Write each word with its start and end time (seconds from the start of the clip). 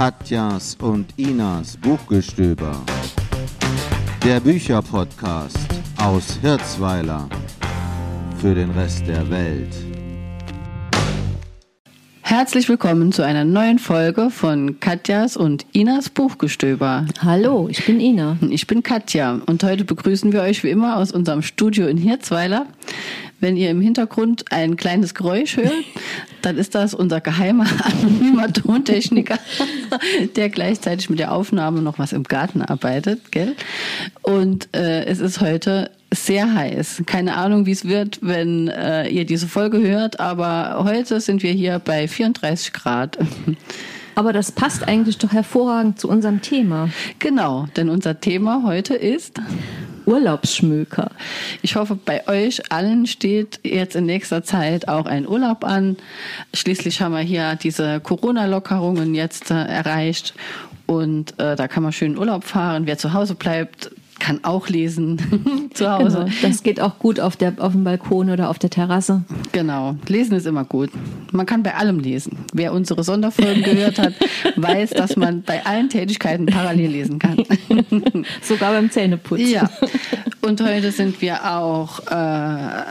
Katjas 0.00 0.78
und 0.80 1.12
Inas 1.18 1.76
Buchgestöber. 1.76 2.72
Der 4.24 4.40
Bücherpodcast 4.40 5.58
aus 5.98 6.38
Hirzweiler 6.40 7.28
für 8.38 8.54
den 8.54 8.70
Rest 8.70 9.06
der 9.06 9.28
Welt. 9.28 9.68
Herzlich 12.22 12.66
willkommen 12.70 13.12
zu 13.12 13.22
einer 13.22 13.44
neuen 13.44 13.78
Folge 13.78 14.30
von 14.30 14.80
Katjas 14.80 15.36
und 15.36 15.66
Inas 15.72 16.08
Buchgestöber. 16.08 17.04
Hallo, 17.20 17.68
ich 17.68 17.84
bin 17.84 18.00
Ina. 18.00 18.38
Ich 18.48 18.66
bin 18.66 18.82
Katja 18.82 19.42
und 19.44 19.62
heute 19.62 19.84
begrüßen 19.84 20.32
wir 20.32 20.40
euch 20.40 20.64
wie 20.64 20.70
immer 20.70 20.96
aus 20.96 21.12
unserem 21.12 21.42
Studio 21.42 21.86
in 21.86 21.98
Hirzweiler. 21.98 22.64
Wenn 23.40 23.56
ihr 23.56 23.70
im 23.70 23.80
Hintergrund 23.80 24.52
ein 24.52 24.76
kleines 24.76 25.14
Geräusch 25.14 25.56
hört, 25.56 25.72
dann 26.42 26.58
ist 26.58 26.74
das 26.74 26.94
unser 26.94 27.20
geheimer 27.20 27.66
anonymer 27.84 28.52
Tontechniker, 28.52 29.38
der 30.36 30.50
gleichzeitig 30.50 31.10
mit 31.10 31.18
der 31.18 31.32
Aufnahme 31.32 31.80
noch 31.80 31.98
was 31.98 32.12
im 32.12 32.24
Garten 32.24 32.62
arbeitet, 32.62 33.32
gell? 33.32 33.56
Und 34.22 34.68
äh, 34.76 35.04
es 35.04 35.20
ist 35.20 35.40
heute 35.40 35.90
sehr 36.12 36.54
heiß. 36.54 37.02
Keine 37.06 37.36
Ahnung, 37.36 37.66
wie 37.66 37.72
es 37.72 37.84
wird, 37.84 38.18
wenn 38.20 38.68
äh, 38.68 39.08
ihr 39.08 39.24
diese 39.24 39.48
Folge 39.48 39.80
hört, 39.80 40.20
aber 40.20 40.84
heute 40.84 41.20
sind 41.20 41.42
wir 41.42 41.52
hier 41.52 41.78
bei 41.78 42.08
34 42.08 42.72
Grad. 42.72 43.18
Aber 44.16 44.32
das 44.32 44.52
passt 44.52 44.86
eigentlich 44.86 45.18
doch 45.18 45.32
hervorragend 45.32 46.00
zu 46.00 46.08
unserem 46.08 46.42
Thema. 46.42 46.90
Genau, 47.20 47.68
denn 47.76 47.88
unser 47.88 48.20
Thema 48.20 48.64
heute 48.66 48.94
ist 48.94 49.40
Urlaubsschmöker. 50.06 51.10
Ich 51.62 51.76
hoffe, 51.76 51.96
bei 51.96 52.26
euch 52.28 52.72
allen 52.72 53.06
steht 53.06 53.60
jetzt 53.62 53.96
in 53.96 54.06
nächster 54.06 54.42
Zeit 54.42 54.88
auch 54.88 55.06
ein 55.06 55.26
Urlaub 55.26 55.64
an. 55.64 55.96
Schließlich 56.54 57.00
haben 57.00 57.12
wir 57.12 57.20
hier 57.20 57.56
diese 57.56 58.00
Corona-Lockerungen 58.00 59.14
jetzt 59.14 59.50
äh, 59.50 59.64
erreicht 59.64 60.34
und 60.86 61.38
äh, 61.38 61.54
da 61.54 61.68
kann 61.68 61.82
man 61.82 61.92
schön 61.92 62.18
Urlaub 62.18 62.44
fahren. 62.44 62.86
Wer 62.86 62.98
zu 62.98 63.12
Hause 63.12 63.34
bleibt, 63.34 63.90
kann 64.20 64.44
auch 64.44 64.68
lesen 64.68 65.70
zu 65.74 65.90
Hause. 65.90 66.26
Genau, 66.26 66.30
das 66.42 66.62
geht 66.62 66.80
auch 66.80 66.98
gut 66.98 67.18
auf, 67.18 67.36
der, 67.36 67.54
auf 67.58 67.72
dem 67.72 67.82
Balkon 67.82 68.30
oder 68.30 68.50
auf 68.50 68.58
der 68.60 68.70
Terrasse. 68.70 69.24
Genau, 69.50 69.96
lesen 70.06 70.36
ist 70.36 70.46
immer 70.46 70.64
gut. 70.64 70.90
Man 71.32 71.46
kann 71.46 71.64
bei 71.64 71.74
allem 71.74 71.98
lesen. 71.98 72.36
Wer 72.52 72.72
unsere 72.72 73.02
Sonderfolgen 73.02 73.64
gehört 73.64 73.98
hat, 73.98 74.14
weiß, 74.56 74.90
dass 74.90 75.16
man 75.16 75.42
bei 75.42 75.66
allen 75.66 75.88
Tätigkeiten 75.88 76.46
parallel 76.46 76.90
lesen 76.90 77.18
kann. 77.18 77.38
Sogar 78.42 78.72
beim 78.72 78.90
Zähneputzen. 78.90 79.48
Ja, 79.48 79.68
und 80.42 80.60
heute 80.62 80.92
sind 80.92 81.20
wir 81.20 81.50
auch 81.50 82.00
äh, 82.06 82.82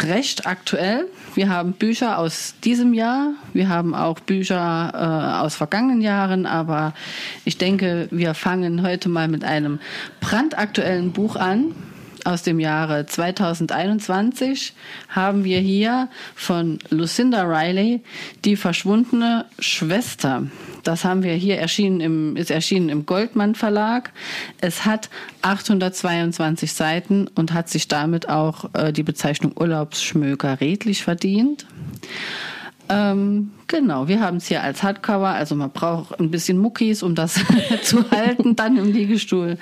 recht 0.00 0.46
aktuell. 0.46 1.06
Wir 1.34 1.48
haben 1.48 1.72
Bücher 1.72 2.18
aus 2.18 2.54
diesem 2.64 2.94
Jahr, 2.94 3.34
wir 3.52 3.68
haben 3.68 3.94
auch 3.94 4.20
Bücher 4.20 4.92
äh, 4.94 5.44
aus 5.44 5.54
vergangenen 5.54 6.00
Jahren, 6.00 6.46
aber 6.46 6.94
ich 7.44 7.58
denke, 7.58 8.08
wir 8.10 8.34
fangen 8.34 8.82
heute 8.82 9.08
mal 9.08 9.28
mit 9.28 9.44
einem 9.44 9.80
brandaktuellen 10.20 11.12
Buch 11.12 11.36
an. 11.36 11.74
Aus 12.24 12.42
dem 12.44 12.60
Jahre 12.60 13.04
2021 13.06 14.74
haben 15.08 15.42
wir 15.42 15.58
hier 15.58 16.08
von 16.36 16.78
Lucinda 16.88 17.42
Riley 17.42 18.00
die 18.44 18.54
verschwundene 18.54 19.46
Schwester. 19.58 20.44
Das 20.82 21.04
haben 21.04 21.22
wir 21.22 21.34
hier 21.34 21.58
erschienen 21.58 22.00
im, 22.00 22.36
ist 22.36 22.50
erschienen 22.50 22.88
im 22.88 23.06
Goldmann 23.06 23.54
Verlag. 23.54 24.12
Es 24.60 24.84
hat 24.84 25.10
822 25.42 26.72
Seiten 26.72 27.28
und 27.34 27.52
hat 27.52 27.68
sich 27.68 27.88
damit 27.88 28.28
auch 28.28 28.70
äh, 28.74 28.92
die 28.92 29.02
Bezeichnung 29.02 29.52
Urlaubsschmöker 29.58 30.60
redlich 30.60 31.02
verdient. 31.02 31.66
Ähm, 32.92 33.50
genau, 33.68 34.08
wir 34.08 34.20
haben 34.20 34.36
es 34.36 34.46
hier 34.46 34.62
als 34.62 34.82
Hardcover, 34.82 35.28
also 35.28 35.54
man 35.54 35.70
braucht 35.70 36.20
ein 36.20 36.30
bisschen 36.30 36.58
Muckis, 36.58 37.02
um 37.02 37.14
das 37.14 37.40
zu 37.82 38.10
halten, 38.10 38.54
dann 38.54 38.76
im 38.76 38.92
Liegestuhl. 38.92 39.56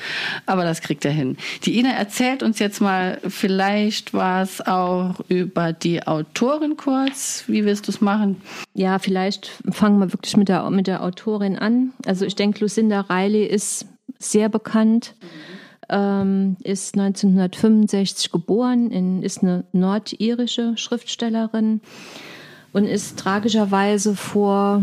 Aber 0.47 0.65
das 0.65 0.81
kriegt 0.81 1.05
er 1.05 1.13
hin. 1.13 1.37
Die 1.65 1.79
Ina 1.79 1.91
erzählt 1.91 2.43
uns 2.43 2.59
jetzt 2.59 2.81
mal 2.81 3.21
vielleicht 3.27 4.13
was 4.13 4.67
auch 4.67 5.21
über 5.29 5.73
die 5.73 6.07
Autorin 6.07 6.77
kurz. 6.77 7.45
Wie 7.47 7.65
willst 7.65 7.87
du 7.87 7.93
es 7.93 8.01
machen? 8.01 8.41
Ja, 8.75 8.99
vielleicht 8.99 9.51
fangen 9.71 9.99
wir 10.01 10.13
wirklich 10.13 10.37
mit 10.37 10.49
der, 10.49 10.69
mit 10.71 10.87
der 10.87 11.03
Autorin 11.05 11.57
an. 11.57 11.93
Also 12.07 12.25
ich 12.25 12.35
denke, 12.35 12.61
Lucinda 12.61 13.03
Riley 13.03 13.45
ist 13.45 13.87
sehr 14.19 14.49
bekannt. 14.49 15.15
Ähm, 15.89 16.57
ist 16.63 16.97
1965 16.97 18.31
geboren, 18.31 18.93
in, 18.93 19.25
ist 19.25 19.43
eine 19.43 19.65
nordirische 19.73 20.77
Schriftstellerin 20.77 21.81
und 22.73 22.85
ist 22.85 23.19
tragischerweise 23.19 24.15
vor 24.17 24.83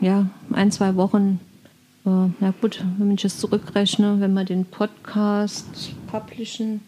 ja, 0.00 0.26
ein, 0.52 0.70
zwei 0.70 0.94
Wochen, 0.96 1.40
äh, 2.06 2.10
na 2.40 2.54
gut, 2.60 2.84
wenn 2.98 3.10
ich 3.10 3.24
es 3.24 3.38
zurückrechne, 3.38 4.16
wenn 4.20 4.32
wir 4.34 4.44
den 4.44 4.64
Podcast 4.64 5.92
publishen, 6.06 6.80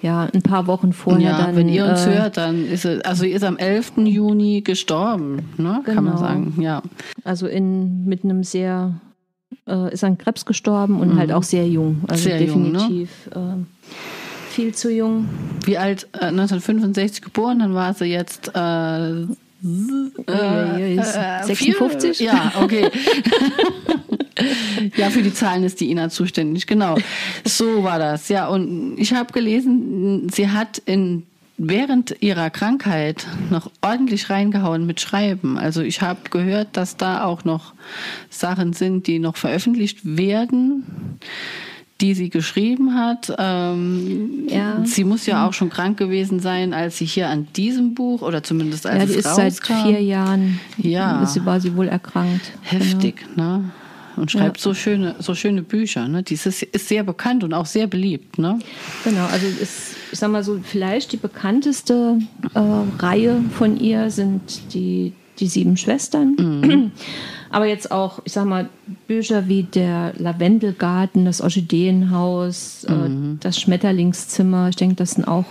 ja, 0.00 0.28
ein 0.32 0.42
paar 0.42 0.68
Wochen 0.68 0.92
vorher 0.92 1.30
ja, 1.32 1.38
dann. 1.38 1.56
Wenn 1.56 1.68
ihr 1.68 1.84
uns 1.84 2.06
äh, 2.06 2.14
hört, 2.14 2.36
dann 2.36 2.64
ist 2.66 2.84
es, 2.84 3.00
also 3.04 3.22
sie 3.22 3.30
ist 3.30 3.42
am 3.42 3.56
11. 3.56 3.94
Juni 4.04 4.60
gestorben, 4.62 5.48
ne? 5.56 5.82
kann 5.84 5.96
man 5.96 6.14
Genau. 6.14 6.16
sagen, 6.18 6.54
ja. 6.60 6.82
Also 7.24 7.48
in, 7.48 8.04
mit 8.04 8.22
einem 8.22 8.44
sehr, 8.44 9.00
äh, 9.66 9.92
ist 9.92 10.04
an 10.04 10.16
Krebs 10.16 10.46
gestorben 10.46 11.00
und 11.00 11.16
halt 11.18 11.32
auch 11.32 11.42
sehr 11.42 11.66
jung. 11.66 12.02
Also 12.06 12.28
Mhm. 12.28 12.32
Sehr 12.32 12.44
jung, 12.44 12.62
ne? 12.72 12.78
definitiv 12.78 13.30
äh, 13.34 13.40
viel 14.50 14.72
zu 14.74 14.92
jung. 14.92 15.28
Wie 15.64 15.76
alt? 15.78 16.06
Äh, 16.12 16.26
1965 16.26 17.20
geboren, 17.22 17.58
dann 17.58 17.74
war 17.74 17.92
sie 17.92 18.04
jetzt 18.06 18.52
äh, 19.62 20.78
Äh, 20.78 20.94
ist 20.96 21.16
äh, 21.16 21.44
56? 21.44 22.18
Vier? 22.18 22.26
Ja, 22.26 22.52
okay. 22.62 22.90
ja, 24.96 25.10
für 25.10 25.22
die 25.22 25.32
Zahlen 25.32 25.64
ist 25.64 25.80
die 25.80 25.90
Ina 25.90 26.08
zuständig, 26.10 26.66
genau. 26.66 26.96
So 27.44 27.82
war 27.82 27.98
das. 27.98 28.28
Ja, 28.28 28.48
und 28.48 28.96
ich 28.98 29.12
habe 29.12 29.32
gelesen, 29.32 30.28
sie 30.30 30.48
hat 30.48 30.78
in 30.78 31.24
während 31.58 32.22
ihrer 32.22 32.50
Krankheit 32.50 33.26
noch 33.50 33.70
ordentlich 33.82 34.30
reingehauen 34.30 34.86
mit 34.86 35.00
Schreiben. 35.00 35.58
Also 35.58 35.82
ich 35.82 36.00
habe 36.02 36.20
gehört, 36.30 36.76
dass 36.76 36.96
da 36.96 37.24
auch 37.24 37.44
noch 37.44 37.74
Sachen 38.30 38.72
sind, 38.72 39.08
die 39.08 39.18
noch 39.18 39.36
veröffentlicht 39.36 39.98
werden, 40.04 41.18
die 42.00 42.14
sie 42.14 42.30
geschrieben 42.30 42.94
hat. 42.94 43.32
Ähm, 43.38 44.46
Ja. 44.48 44.84
Sie 44.84 45.04
muss 45.04 45.26
ja 45.26 45.46
auch 45.46 45.52
schon 45.52 45.68
krank 45.68 45.98
gewesen 45.98 46.40
sein, 46.40 46.72
als 46.72 46.98
sie 46.98 47.04
hier 47.04 47.28
an 47.28 47.48
diesem 47.56 47.94
Buch 47.94 48.22
oder 48.22 48.42
zumindest 48.42 48.86
als 48.86 48.98
Ja, 48.98 49.06
die 49.06 49.12
es 49.12 49.26
ist 49.26 49.34
seit 49.34 49.54
vier 49.82 50.00
Jahren, 50.00 50.60
Ja. 50.76 51.26
sie, 51.26 51.44
war 51.44 51.60
sie 51.60 51.76
wohl 51.76 51.88
erkrankt. 51.88 52.52
Heftig, 52.62 53.24
ne? 53.36 53.64
Und 54.16 54.32
schreibt 54.32 54.60
so 54.60 54.74
schöne, 54.74 55.14
so 55.20 55.34
schöne 55.36 55.62
Bücher, 55.62 56.08
ne? 56.08 56.24
Die 56.24 56.34
ist, 56.34 56.46
ist 56.46 56.88
sehr 56.88 57.04
bekannt 57.04 57.44
und 57.44 57.54
auch 57.54 57.66
sehr 57.66 57.86
beliebt, 57.86 58.38
ne? 58.38 58.58
Genau, 59.04 59.24
also 59.26 59.46
ist, 59.46 59.94
ich 60.10 60.18
sag 60.18 60.30
mal 60.32 60.42
so, 60.42 60.58
vielleicht 60.62 61.12
die 61.12 61.18
bekannteste 61.18 62.18
äh, 62.54 62.58
Reihe 62.98 63.40
von 63.52 63.78
ihr 63.78 64.10
sind 64.10 64.74
die, 64.74 65.12
die 65.38 65.46
sieben 65.46 65.76
Schwestern. 65.76 66.34
Mhm. 66.36 66.92
Aber 67.50 67.66
jetzt 67.66 67.90
auch, 67.90 68.20
ich 68.24 68.32
sag 68.32 68.44
mal, 68.46 68.68
Bücher 69.06 69.48
wie 69.48 69.62
der 69.62 70.12
Lavendelgarten, 70.18 71.24
das 71.24 71.40
Orchideenhaus, 71.40 72.86
Mhm. 72.88 73.34
äh, 73.34 73.36
das 73.40 73.58
Schmetterlingszimmer. 73.60 74.68
Ich 74.68 74.76
denke, 74.76 74.96
das 74.96 75.12
sind 75.12 75.26
auch, 75.26 75.46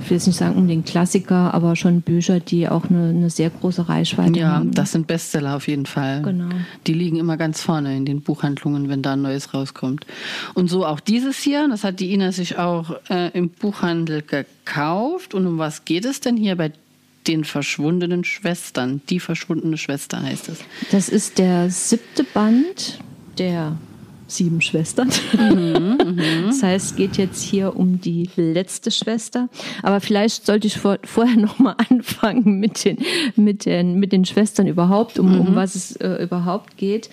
ich 0.00 0.10
will 0.10 0.16
jetzt 0.18 0.26
nicht 0.26 0.36
sagen 0.36 0.54
unbedingt 0.56 0.86
Klassiker, 0.86 1.52
aber 1.54 1.74
schon 1.74 2.02
Bücher, 2.02 2.40
die 2.40 2.68
auch 2.68 2.88
eine, 2.90 3.08
eine 3.08 3.30
sehr 3.30 3.50
große 3.50 3.88
Reichweite 3.88 4.38
Ja, 4.38 4.56
haben. 4.56 4.70
das 4.72 4.92
sind 4.92 5.06
Bestseller 5.06 5.56
auf 5.56 5.66
jeden 5.66 5.86
Fall. 5.86 6.22
Genau. 6.22 6.50
Die 6.86 6.92
liegen 6.94 7.16
immer 7.16 7.36
ganz 7.36 7.62
vorne 7.62 7.96
in 7.96 8.04
den 8.04 8.20
Buchhandlungen, 8.20 8.88
wenn 8.88 9.02
da 9.02 9.14
ein 9.14 9.22
neues 9.22 9.54
rauskommt. 9.54 10.06
Und 10.54 10.68
so 10.68 10.84
auch 10.86 11.00
dieses 11.00 11.38
hier, 11.38 11.66
das 11.68 11.84
hat 11.84 12.00
die 12.00 12.12
Ina 12.12 12.32
sich 12.32 12.58
auch 12.58 12.96
äh, 13.08 13.30
im 13.36 13.48
Buchhandel 13.48 14.22
gekauft. 14.22 15.34
Und 15.34 15.46
um 15.46 15.58
was 15.58 15.84
geht 15.84 16.04
es 16.04 16.20
denn 16.20 16.36
hier 16.36 16.54
bei 16.56 16.70
den 17.28 17.44
verschwundenen 17.44 18.24
Schwestern? 18.24 19.02
Die 19.08 19.20
verschwundene 19.20 19.76
Schwester 19.76 20.22
heißt 20.22 20.48
es. 20.48 20.58
Das 20.90 21.08
ist 21.08 21.38
der 21.38 21.70
siebte 21.70 22.24
Band 22.24 22.98
der 23.38 23.76
sieben 24.26 24.60
Schwestern. 24.60 25.08
das 26.46 26.62
heißt, 26.62 26.90
es 26.90 26.96
geht 26.96 27.16
jetzt 27.16 27.42
hier 27.42 27.76
um 27.76 28.00
die 28.00 28.28
letzte 28.36 28.90
Schwester. 28.90 29.48
Aber 29.82 30.00
vielleicht 30.00 30.46
sollte 30.46 30.66
ich 30.66 30.76
vor, 30.76 30.98
vorher 31.04 31.36
noch 31.36 31.58
mal 31.58 31.76
anfangen 31.90 32.60
mit 32.60 32.84
den, 32.84 32.98
mit 33.36 33.64
den, 33.64 33.98
mit 33.98 34.12
den 34.12 34.24
Schwestern 34.24 34.66
überhaupt, 34.66 35.18
um, 35.18 35.40
um 35.40 35.54
was 35.54 35.74
es 35.74 35.96
äh, 35.96 36.22
überhaupt 36.22 36.76
geht. 36.76 37.08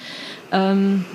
Ähm, 0.52 1.06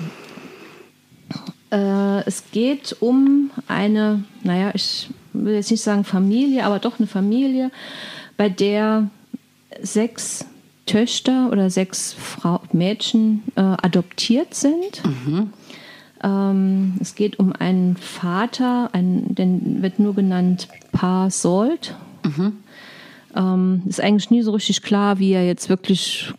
äh, 1.71 2.25
es 2.25 2.43
geht 2.51 2.97
um 2.99 3.51
eine, 3.67 4.23
naja, 4.43 4.71
ich 4.73 5.09
will 5.33 5.53
jetzt 5.53 5.71
nicht 5.71 5.81
sagen 5.81 6.03
Familie, 6.03 6.65
aber 6.65 6.79
doch 6.79 6.99
eine 6.99 7.07
Familie, 7.07 7.71
bei 8.37 8.49
der 8.49 9.09
sechs 9.81 10.45
Töchter 10.85 11.49
oder 11.51 11.69
sechs 11.69 12.13
Frau, 12.13 12.61
Mädchen 12.71 13.43
äh, 13.55 13.61
adoptiert 13.61 14.53
sind. 14.53 15.01
Ähm, 16.23 16.93
es 16.99 17.15
geht 17.15 17.39
um 17.39 17.53
einen 17.53 17.97
Vater, 17.97 18.89
einen, 18.93 19.33
den 19.35 19.81
wird 19.81 19.99
nur 19.99 20.15
genannt 20.15 20.67
Pa 20.91 21.29
Salt. 21.29 21.95
Ähm, 23.35 23.83
ist 23.87 24.01
eigentlich 24.01 24.29
nie 24.29 24.41
so 24.41 24.51
richtig 24.51 24.81
klar, 24.81 25.19
wie 25.19 25.31
er 25.31 25.45
jetzt 25.45 25.69
wirklich 25.69 26.33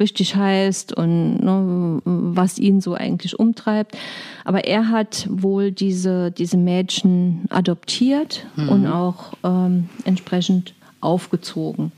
richtig 0.00 0.36
heißt 0.36 0.92
und 0.92 1.42
ne, 1.42 2.00
was 2.04 2.58
ihn 2.58 2.80
so 2.80 2.94
eigentlich 2.94 3.38
umtreibt. 3.38 3.96
Aber 4.44 4.64
er 4.64 4.88
hat 4.88 5.26
wohl 5.30 5.72
diese, 5.72 6.30
diese 6.30 6.56
Mädchen 6.56 7.44
adoptiert 7.50 8.46
mhm. 8.56 8.68
und 8.68 8.86
auch 8.86 9.32
ähm, 9.44 9.88
entsprechend 10.04 10.74
aufgezogen. 11.00 11.92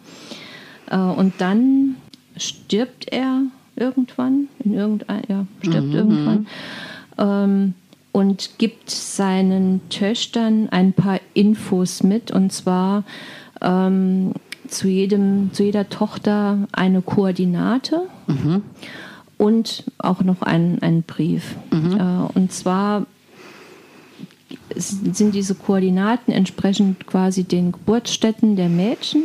Äh, 0.91 0.97
und 0.97 1.35
dann 1.39 1.97
stirbt 2.37 3.13
er 3.13 3.43
irgendwann, 3.77 4.49
in 4.65 4.75
irgendein, 4.75 5.23
ja, 5.29 5.47
stirbt 5.63 5.89
mhm. 5.89 5.95
irgendwann. 5.95 6.47
Ähm, 7.19 7.75
und 8.13 8.59
gibt 8.59 8.91
seinen 8.91 9.89
Töchtern 9.89 10.69
ein 10.71 10.93
paar 10.93 11.21
Infos 11.33 12.03
mit. 12.03 12.33
Und 12.33 12.53
zwar 12.53 13.05
ähm, 13.61 14.33
zu, 14.67 14.89
jedem, 14.89 15.51
zu 15.53 15.63
jeder 15.63 15.89
Tochter 15.89 16.67
eine 16.73 17.03
Koordinate 17.03 18.03
mhm. 18.27 18.63
und 19.39 19.85
auch 19.99 20.23
noch 20.23 20.43
einen, 20.43 20.83
einen 20.83 21.03
Brief. 21.05 21.55
Mhm. 21.71 21.97
Äh, 21.99 22.39
und 22.39 22.53
zwar 22.53 23.07
sind 24.75 25.35
diese 25.35 25.55
Koordinaten 25.55 26.33
entsprechend 26.33 27.07
quasi 27.07 27.45
den 27.45 27.73
Geburtsstätten 27.73 28.57
der 28.57 28.69
Mädchen. 28.69 29.25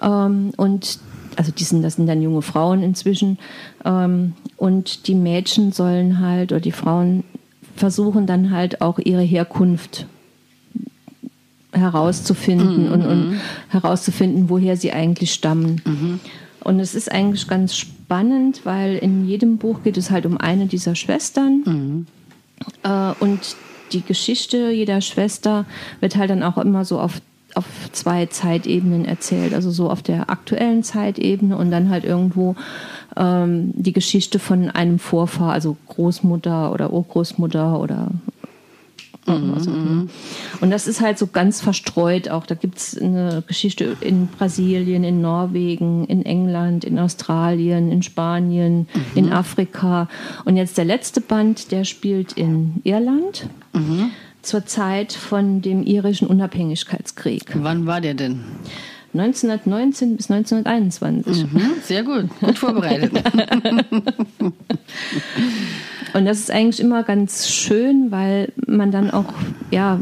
Ähm, 0.00 0.52
und 0.56 0.98
also 1.36 1.52
die 1.52 1.64
sind, 1.64 1.82
das 1.82 1.96
sind 1.96 2.06
dann 2.06 2.22
junge 2.22 2.42
Frauen 2.42 2.82
inzwischen. 2.82 3.38
Ähm, 3.84 4.34
und 4.56 5.06
die 5.06 5.14
Mädchen 5.14 5.72
sollen 5.72 6.20
halt, 6.20 6.52
oder 6.52 6.60
die 6.60 6.72
Frauen 6.72 7.24
versuchen 7.76 8.26
dann 8.26 8.50
halt 8.50 8.80
auch 8.82 8.98
ihre 8.98 9.22
Herkunft 9.22 10.06
herauszufinden 11.72 12.86
mhm. 12.86 12.92
und, 12.92 13.06
und, 13.06 13.30
mhm. 13.30 13.40
herauszufinden, 13.68 14.48
woher 14.48 14.76
sie 14.76 14.92
eigentlich 14.92 15.32
stammen. 15.32 15.80
Mhm. 15.84 16.20
Und 16.62 16.80
es 16.80 16.94
ist 16.94 17.10
eigentlich 17.10 17.48
ganz 17.48 17.74
spannend, 17.74 18.62
weil 18.64 18.96
in 18.96 19.26
jedem 19.26 19.56
Buch 19.56 19.82
geht 19.82 19.96
es 19.96 20.10
halt 20.10 20.26
um 20.26 20.36
eine 20.36 20.66
dieser 20.66 20.94
Schwestern. 20.94 21.62
Mhm. 21.64 22.06
Äh, 22.82 23.12
und 23.20 23.56
die 23.92 24.02
Geschichte 24.02 24.70
jeder 24.70 25.00
Schwester 25.00 25.64
wird 26.00 26.16
halt 26.16 26.30
dann 26.30 26.42
auch 26.42 26.58
immer 26.58 26.84
so 26.84 27.00
auf, 27.00 27.20
auf 27.54 27.66
zwei 27.92 28.26
Zeitebenen 28.26 29.04
erzählt. 29.04 29.54
Also 29.54 29.70
so 29.70 29.90
auf 29.90 30.02
der 30.02 30.30
aktuellen 30.30 30.82
Zeitebene 30.82 31.56
und 31.56 31.70
dann 31.70 31.90
halt 31.90 32.04
irgendwo 32.04 32.56
ähm, 33.16 33.72
die 33.74 33.92
Geschichte 33.92 34.38
von 34.38 34.70
einem 34.70 34.98
Vorfahr, 34.98 35.52
also 35.52 35.76
Großmutter 35.88 36.72
oder 36.72 36.92
Urgroßmutter 36.92 37.80
oder 37.80 38.08
Mhm. 39.38 40.08
Und 40.60 40.70
das 40.70 40.86
ist 40.86 41.00
halt 41.00 41.18
so 41.18 41.26
ganz 41.26 41.60
verstreut 41.60 42.28
auch. 42.28 42.46
Da 42.46 42.54
gibt 42.54 42.78
es 42.78 42.98
eine 42.98 43.42
Geschichte 43.46 43.96
in 44.00 44.26
Brasilien, 44.26 45.04
in 45.04 45.20
Norwegen, 45.20 46.04
in 46.06 46.24
England, 46.24 46.84
in 46.84 46.98
Australien, 46.98 47.90
in 47.90 48.02
Spanien, 48.02 48.88
mhm. 48.92 49.04
in 49.14 49.32
Afrika. 49.32 50.08
Und 50.44 50.56
jetzt 50.56 50.78
der 50.78 50.84
letzte 50.84 51.20
Band, 51.20 51.72
der 51.72 51.84
spielt 51.84 52.32
in 52.32 52.80
Irland. 52.84 53.48
Mhm. 53.72 54.10
Zur 54.42 54.64
Zeit 54.64 55.12
von 55.12 55.60
dem 55.60 55.82
irischen 55.82 56.26
Unabhängigkeitskrieg. 56.26 57.42
Wann 57.56 57.86
war 57.86 58.00
der 58.00 58.14
denn? 58.14 58.40
1919 59.12 60.16
bis 60.16 60.30
1921. 60.30 61.52
Mhm, 61.52 61.72
sehr 61.82 62.04
gut, 62.04 62.30
gut 62.40 62.56
vorbereitet. 62.56 63.12
Und 66.14 66.24
das 66.24 66.38
ist 66.38 66.50
eigentlich 66.50 66.80
immer 66.80 67.02
ganz 67.02 67.48
schön, 67.48 68.10
weil 68.10 68.52
man 68.66 68.90
dann 68.90 69.10
auch 69.10 69.32
ja 69.70 70.00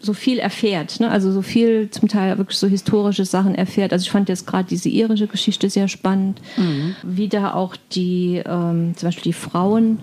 so 0.00 0.12
viel 0.14 0.38
erfährt, 0.38 0.98
ne? 1.00 1.10
also 1.10 1.30
so 1.30 1.42
viel 1.42 1.90
zum 1.90 2.08
Teil 2.08 2.38
wirklich 2.38 2.58
so 2.58 2.66
historische 2.66 3.24
Sachen 3.24 3.54
erfährt. 3.54 3.92
Also 3.92 4.04
ich 4.04 4.10
fand 4.10 4.28
jetzt 4.28 4.46
gerade 4.46 4.68
diese 4.68 4.88
irische 4.88 5.26
Geschichte 5.26 5.70
sehr 5.70 5.88
spannend, 5.88 6.40
mhm. 6.56 6.96
wie 7.02 7.28
da 7.28 7.54
auch 7.54 7.76
die 7.92 8.42
ähm, 8.44 8.94
zum 8.96 9.08
Beispiel 9.08 9.32
die 9.32 9.32
Frauen 9.32 9.98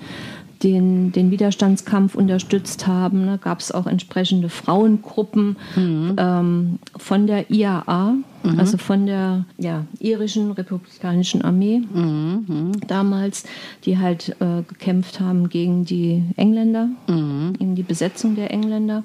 den, 0.63 1.11
den 1.11 1.31
Widerstandskampf 1.31 2.15
unterstützt 2.15 2.87
haben. 2.87 3.25
Ne, 3.25 3.39
gab 3.41 3.59
es 3.59 3.71
auch 3.71 3.87
entsprechende 3.87 4.49
Frauengruppen 4.49 5.57
mhm. 5.75 6.15
ähm, 6.17 6.79
von 6.97 7.27
der 7.27 7.49
IAA, 7.49 8.15
mhm. 8.43 8.59
also 8.59 8.77
von 8.77 9.05
der 9.05 9.45
ja, 9.57 9.85
irischen 9.99 10.51
republikanischen 10.51 11.41
Armee 11.41 11.79
mhm. 11.79 12.71
damals, 12.87 13.43
die 13.85 13.97
halt 13.97 14.35
äh, 14.39 14.63
gekämpft 14.67 15.19
haben 15.19 15.49
gegen 15.49 15.85
die 15.85 16.23
Engländer, 16.35 16.89
mhm. 17.07 17.53
gegen 17.57 17.75
die 17.75 17.83
Besetzung 17.83 18.35
der 18.35 18.51
Engländer. 18.51 19.03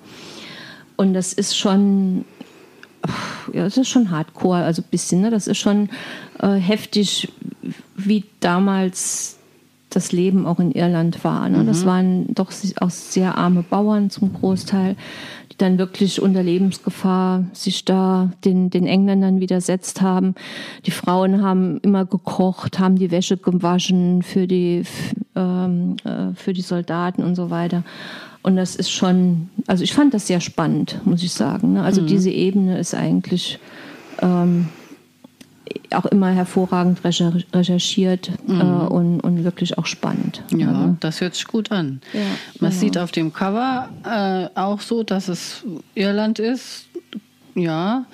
Und 0.97 1.15
das 1.15 1.33
ist 1.33 1.57
schon 1.57 2.25
ja, 3.53 3.65
das 3.65 3.77
ist 3.77 3.89
schon 3.89 4.11
hardcore, 4.11 4.65
also 4.65 4.83
ein 4.83 4.89
bisschen, 4.91 5.21
ne? 5.21 5.31
Das 5.31 5.47
ist 5.47 5.59
schon 5.59 5.91
äh, 6.39 6.55
heftig, 6.55 7.31
wie 7.97 8.25
damals 8.41 9.39
das 9.91 10.13
Leben 10.13 10.47
auch 10.47 10.59
in 10.59 10.73
Irland 10.73 11.23
war. 11.25 11.49
Ne? 11.49 11.59
Mhm. 11.59 11.67
Das 11.67 11.87
waren 11.87 12.35
doch 12.35 12.53
auch 12.81 12.91
sehr 12.91 13.37
arme 13.39 13.63
Bauern 13.63 14.11
zum 14.11 14.33
Großteil, 14.33 14.97
die 15.55 15.59
dann 15.59 15.79
wirklich 15.79 16.21
unter 16.21 16.43
Lebensgefahr 16.43 17.45
sich 17.53 17.85
da 17.85 18.33
den, 18.45 18.71
den 18.71 18.87
Engländern 18.87 19.39
widersetzt 19.41 20.03
haben. 20.03 20.35
Die 20.85 20.91
Frauen 20.91 21.43
haben 21.43 21.79
immer 21.83 22.05
gekocht, 22.05 22.81
haben 22.81 22.97
die 22.97 23.13
Wäsche 23.13 23.37
gewaschen 23.37 24.23
für 24.23 24.49
die, 24.49 24.83
ähm, 25.37 25.97
äh, 26.05 26.35
für 26.35 26.53
die 26.53 26.63
Soldaten 26.63 27.23
und 27.23 27.37
so 27.37 27.51
weiter. 27.51 27.85
Und 28.43 28.57
das 28.57 28.75
ist 28.75 28.91
schon, 28.91 29.49
also 29.69 29.85
ich 29.85 29.95
fand 29.95 30.13
das 30.13 30.27
sehr 30.27 30.41
spannend, 30.41 31.01
muss 31.05 31.23
ich 31.23 31.33
sagen. 31.33 31.75
Ne? 31.75 31.83
Also 31.83 32.03
mhm. 32.03 32.07
diese 32.09 32.31
Ebene 32.31 32.79
ist 32.79 32.95
eigentlich 32.95 33.61
ähm, 34.21 34.69
auch 35.91 36.07
immer 36.07 36.31
hervorragend 36.31 37.01
recherchiert 37.05 38.31
mhm. 38.47 38.61
äh, 38.61 38.65
und, 38.65 39.21
und 39.21 39.45
wirklich 39.45 39.79
auch 39.79 39.87
spannend. 39.87 40.43
Ja, 40.51 40.69
also. 40.69 40.97
das 41.01 41.21
hört 41.21 41.35
sich 41.35 41.47
gut 41.47 41.71
an. 41.71 42.01
Ja, 42.13 42.21
Man 42.61 42.71
genau. 42.71 42.81
sieht 42.81 42.99
auf 42.99 43.13
dem 43.13 43.33
Cover 43.33 43.89
äh, 44.05 44.59
auch 44.59 44.81
so, 44.81 45.03
dass 45.03 45.29
es 45.29 45.65
Irland 45.95 46.39
ist. 46.39 46.87
Ja, 47.55 48.07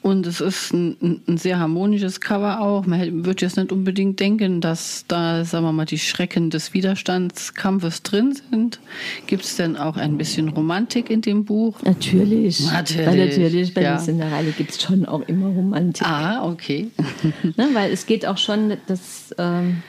und 0.00 0.26
es 0.26 0.40
ist 0.40 0.72
ein, 0.72 1.20
ein, 1.26 1.36
sehr 1.36 1.58
harmonisches 1.58 2.20
Cover 2.20 2.60
auch. 2.60 2.86
Man 2.86 3.26
würde 3.26 3.44
jetzt 3.44 3.56
nicht 3.56 3.72
unbedingt 3.72 4.18
denken, 4.20 4.62
dass 4.62 5.04
da, 5.08 5.44
sagen 5.44 5.66
wir 5.66 5.72
mal, 5.72 5.84
die 5.84 5.98
Schrecken 5.98 6.48
des 6.48 6.72
Widerstandskampfes 6.72 8.02
drin 8.04 8.38
sind. 8.50 8.80
Gibt 9.26 9.44
es 9.44 9.56
denn 9.56 9.76
auch 9.76 9.96
ein 9.96 10.16
bisschen 10.16 10.48
Romantik 10.48 11.10
in 11.10 11.20
dem 11.20 11.44
Buch? 11.44 11.82
Natürlich. 11.82 12.60
Natürlich. 12.72 13.06
Weil 13.06 13.26
natürlich 13.26 13.74
bei 13.74 13.82
ja. 13.82 13.96
der 13.96 13.98
Cinderella 13.98 14.50
gibt 14.56 14.70
es 14.70 14.82
schon 14.82 15.04
auch 15.04 15.20
immer 15.28 15.48
Romantik. 15.48 16.06
Ah, 16.06 16.48
okay. 16.48 16.90
ne, 17.42 17.68
weil 17.74 17.92
es 17.92 18.06
geht 18.06 18.24
auch 18.24 18.38
schon, 18.38 18.78
dass. 18.86 19.34
Ähm 19.36 19.82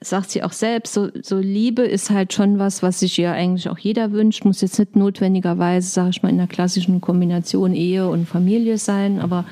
sagt 0.00 0.30
sie 0.30 0.42
auch 0.42 0.52
selbst, 0.52 0.94
so, 0.94 1.08
so 1.22 1.38
Liebe 1.38 1.82
ist 1.82 2.10
halt 2.10 2.32
schon 2.32 2.58
was, 2.58 2.82
was 2.82 3.00
sich 3.00 3.16
ja 3.16 3.32
eigentlich 3.32 3.68
auch 3.68 3.78
jeder 3.78 4.12
wünscht, 4.12 4.44
muss 4.44 4.60
jetzt 4.60 4.78
nicht 4.78 4.94
notwendigerweise, 4.94 5.88
sage 5.88 6.10
ich 6.10 6.22
mal, 6.22 6.28
in 6.28 6.38
der 6.38 6.46
klassischen 6.46 7.00
Kombination 7.00 7.74
Ehe 7.74 8.08
und 8.08 8.28
Familie 8.28 8.78
sein, 8.78 9.20
aber 9.20 9.44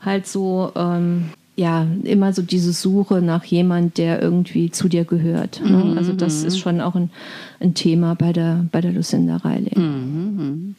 halt 0.00 0.26
so, 0.26 0.72
ähm, 0.76 1.30
ja, 1.56 1.86
immer 2.04 2.32
so 2.32 2.42
diese 2.42 2.72
Suche 2.72 3.20
nach 3.20 3.44
jemand, 3.44 3.98
der 3.98 4.22
irgendwie 4.22 4.70
zu 4.70 4.88
dir 4.88 5.04
gehört. 5.04 5.60
Ne? 5.64 5.84
Mhm, 5.84 5.98
also 5.98 6.12
das 6.12 6.44
ist 6.44 6.54
mhm. 6.54 6.60
schon 6.60 6.80
auch 6.80 6.94
ein, 6.94 7.10
ein 7.58 7.74
Thema 7.74 8.14
bei 8.14 8.32
der, 8.32 8.66
bei 8.70 8.80
der 8.80 8.92
Lucinda 8.92 9.38
Riley. 9.38 9.76
Mhm, 9.76 10.36
mhm. 10.36 10.74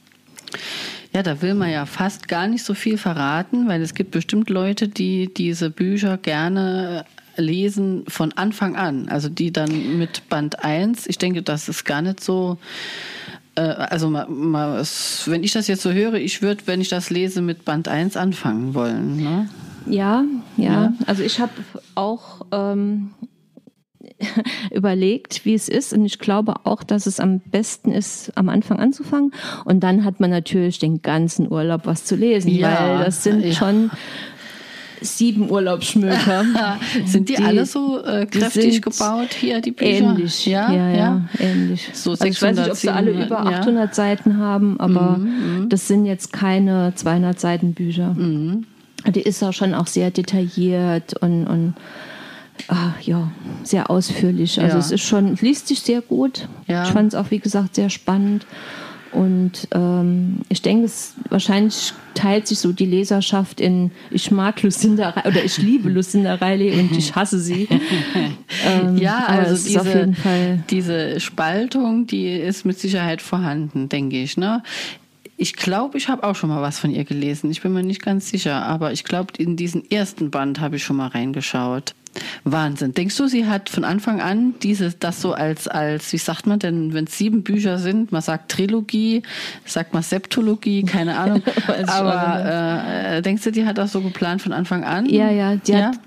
Ja, 1.13 1.24
da 1.24 1.42
will 1.42 1.56
man 1.56 1.72
ja 1.72 1.86
fast 1.86 2.28
gar 2.28 2.48
nicht 2.48 2.63
so 2.63 2.75
viel 2.75 2.98
verraten, 2.98 3.68
weil 3.68 3.82
es 3.82 3.96
gibt 3.96 4.12
bestimmt 4.12 4.50
Leute, 4.50 4.88
die 4.88 5.34
diese 5.34 5.72
Bücher 5.72 6.18
gerne 6.18 7.06
lesen 7.39 8.03
von 8.08 8.31
Anfang 8.34 8.75
an. 8.75 9.10
Also 9.10 9.29
die 9.29 9.51
dann 9.51 9.98
mit 9.98 10.29
Band 10.29 10.63
1, 10.63 11.08
ich 11.08 11.17
denke, 11.17 11.41
das 11.41 11.69
ist 11.69 11.86
gar 11.86 12.01
nicht 12.01 12.24
so. 12.24 12.58
Äh, 13.55 13.62
also, 13.62 14.10
mal, 14.10 14.27
mal, 14.27 14.84
wenn 15.25 15.43
ich 15.43 15.53
das 15.53 15.67
jetzt 15.67 15.81
so 15.81 15.91
höre, 15.91 16.15
ich 16.15 16.41
würde, 16.41 16.63
wenn 16.65 16.81
ich 16.81 16.89
das 16.89 17.10
lese, 17.10 17.41
mit 17.41 17.65
Band 17.65 17.88
1 17.88 18.17
anfangen 18.17 18.74
wollen. 18.74 19.17
Ne? 19.17 19.50
Ja, 19.88 20.24
ja, 20.58 20.65
ja, 20.65 20.93
Also, 21.05 21.24
ich 21.24 21.39
habe 21.39 21.53
auch. 21.96 22.46
Ähm 22.51 23.12
überlegt, 24.72 25.46
wie 25.46 25.53
es 25.53 25.69
ist. 25.69 25.93
Und 25.93 26.05
ich 26.05 26.19
glaube 26.19 26.65
auch, 26.65 26.84
dass 26.84 27.05
es 27.05 27.19
am 27.19 27.39
besten 27.39 27.91
ist, 27.91 28.31
am 28.36 28.50
Anfang 28.50 28.79
anzufangen. 28.79 29.31
Und 29.65 29.81
dann 29.81 30.03
hat 30.03 30.19
man 30.19 30.29
natürlich 30.29 30.79
den 30.79 31.01
ganzen 31.01 31.51
Urlaub 31.51 31.81
was 31.86 32.05
zu 32.05 32.15
lesen, 32.15 32.50
ja, 32.50 32.98
weil 32.98 33.05
das 33.05 33.24
sind 33.24 33.43
ja. 33.43 33.53
schon 33.53 33.91
sieben 35.01 35.50
Urlaubsschmöker. 35.50 36.46
sind 37.06 37.29
die, 37.29 37.36
die, 37.36 37.44
alle 37.44 37.65
so 37.65 38.03
äh, 38.03 38.25
kräftig 38.25 38.82
gebaut 38.82 39.34
hier, 39.34 39.62
die 39.62 39.72
Bücher? 39.72 39.89
Ähnlich, 39.89 40.46
ja, 40.46 40.72
ja, 40.72 40.89
ja 40.89 41.22
ähnlich. 41.39 41.89
So 41.94 42.12
also 42.12 42.25
ich 42.25 42.41
weiß 42.41 42.58
nicht, 42.58 42.70
ob 42.70 42.77
sie 42.77 42.89
alle 42.89 43.12
über 43.12 43.46
800 43.46 43.88
ja. 43.89 43.94
Seiten 43.94 44.38
haben, 44.38 44.79
aber 44.79 45.18
mhm, 45.18 45.62
mhm, 45.62 45.70
das 45.70 45.88
sind 45.88 46.06
jetzt 46.06 46.34
keine 46.34 46.94
200 46.96 47.39
Seiten 47.39 47.74
Bücher. 47.74 48.13
Mhm. 48.13 48.65
Die 49.08 49.22
ist 49.22 49.41
auch 49.44 49.53
schon 49.53 49.74
auch 49.74 49.88
sehr 49.88 50.12
detailliert 50.12 51.13
und, 51.22 51.48
und 51.48 51.74
ah, 52.68 52.91
ja, 53.01 53.32
sehr 53.63 53.89
ausführlich. 53.89 54.60
Also 54.60 54.75
ja. 54.75 54.79
es 54.79 54.91
ist 54.91 55.03
schon, 55.03 55.36
liest 55.38 55.68
sich 55.68 55.79
sehr 55.79 56.01
gut. 56.01 56.48
Ja. 56.68 56.84
Ich 56.84 56.89
fand 56.89 57.13
es 57.13 57.20
auch, 57.20 57.32
wie 57.32 57.39
gesagt, 57.39 57.75
sehr 57.75 57.89
spannend. 57.89 58.46
Und 59.12 59.68
ähm, 59.72 60.42
ich 60.50 60.62
denke, 60.62 60.86
es 60.86 61.16
wahrscheinlich 61.30 61.94
teilt 62.13 62.48
sich 62.48 62.60
so 62.60 62.72
die 62.72 62.86
Leserschaft 62.86 63.60
in 63.60 63.92
ich 64.12 64.30
mag 64.30 64.62
Lucinda 64.62 65.13
oder 65.25 65.44
ich 65.44 65.58
liebe 65.58 65.89
Lucinda 65.89 66.36
Riley 66.36 66.80
und 66.80 66.96
ich 66.96 67.16
hasse 67.16 67.39
sie. 67.39 67.68
ähm, 68.66 68.98
ja, 68.98 69.25
also 69.25 69.56
diese, 69.68 70.13
diese 70.70 71.20
Spaltung, 71.20 72.08
die 72.08 72.34
ist 72.34 72.66
mit 72.66 72.78
Sicherheit 72.80 73.22
vorhanden, 73.22 73.89
denke 73.89 74.22
ich. 74.22 74.38
Ne? 74.38 74.62
Ich 75.38 75.56
glaube, 75.56 75.98
ich 75.98 76.10
habe 76.10 76.24
auch 76.24 76.36
schon 76.36 76.50
mal 76.50 76.62
was 76.62 76.80
von 76.80 76.92
ihr 76.92 77.06
gelesen. 77.06 77.50
Ich 77.50 77.62
bin 77.62 77.74
mir 77.74 77.84
nicht 77.84 78.04
ganz 78.04 78.30
sicher, 78.30 78.63
aber 78.66 78.92
ich 78.92 79.06
glaube, 79.06 79.34
in 79.38 79.56
diesen 79.56 79.89
ersten 79.89 80.32
Band 80.32 80.60
habe 80.60 80.75
ich 80.75 80.84
schon 80.84 80.98
mal 80.98 81.08
reingeschaut. 81.08 81.96
Wahnsinn. 82.44 82.94
Denkst 82.94 83.16
du, 83.18 83.28
sie 83.28 83.46
hat 83.46 83.70
von 83.70 83.84
Anfang 83.84 84.22
an 84.22 84.56
dieses, 84.63 85.00
das 85.00 85.22
so 85.22 85.34
als, 85.34 85.68
als, 85.68 86.12
wie 86.13 86.18
sagt 86.18 86.48
man 86.48 86.60
denn, 86.60 86.94
wenn 86.94 87.06
es 87.06 87.18
sieben 87.18 87.44
Bücher 87.44 87.78
sind, 87.78 88.12
man 88.12 88.22
sagt 88.22 88.51
Trilogie, 88.51 89.24
sagt 89.66 89.94
man 89.94 90.04
Septologie, 90.04 90.84
keine 90.84 91.18
Ahnung. 91.18 91.44
aber 91.88 93.18
äh, 93.18 93.22
denkst 93.22 93.44
du, 93.44 93.51
die 93.51 93.66
hat 93.66 93.78
das 93.78 93.92
so 93.92 94.01
geplant 94.01 94.42
von 94.42 94.54
Anfang 94.54 94.84
an? 94.84 95.06
Ja, 95.08 95.30
ja, 95.30 95.56
die 95.56 95.72
ja? 95.72 95.88
hat, 95.88 96.00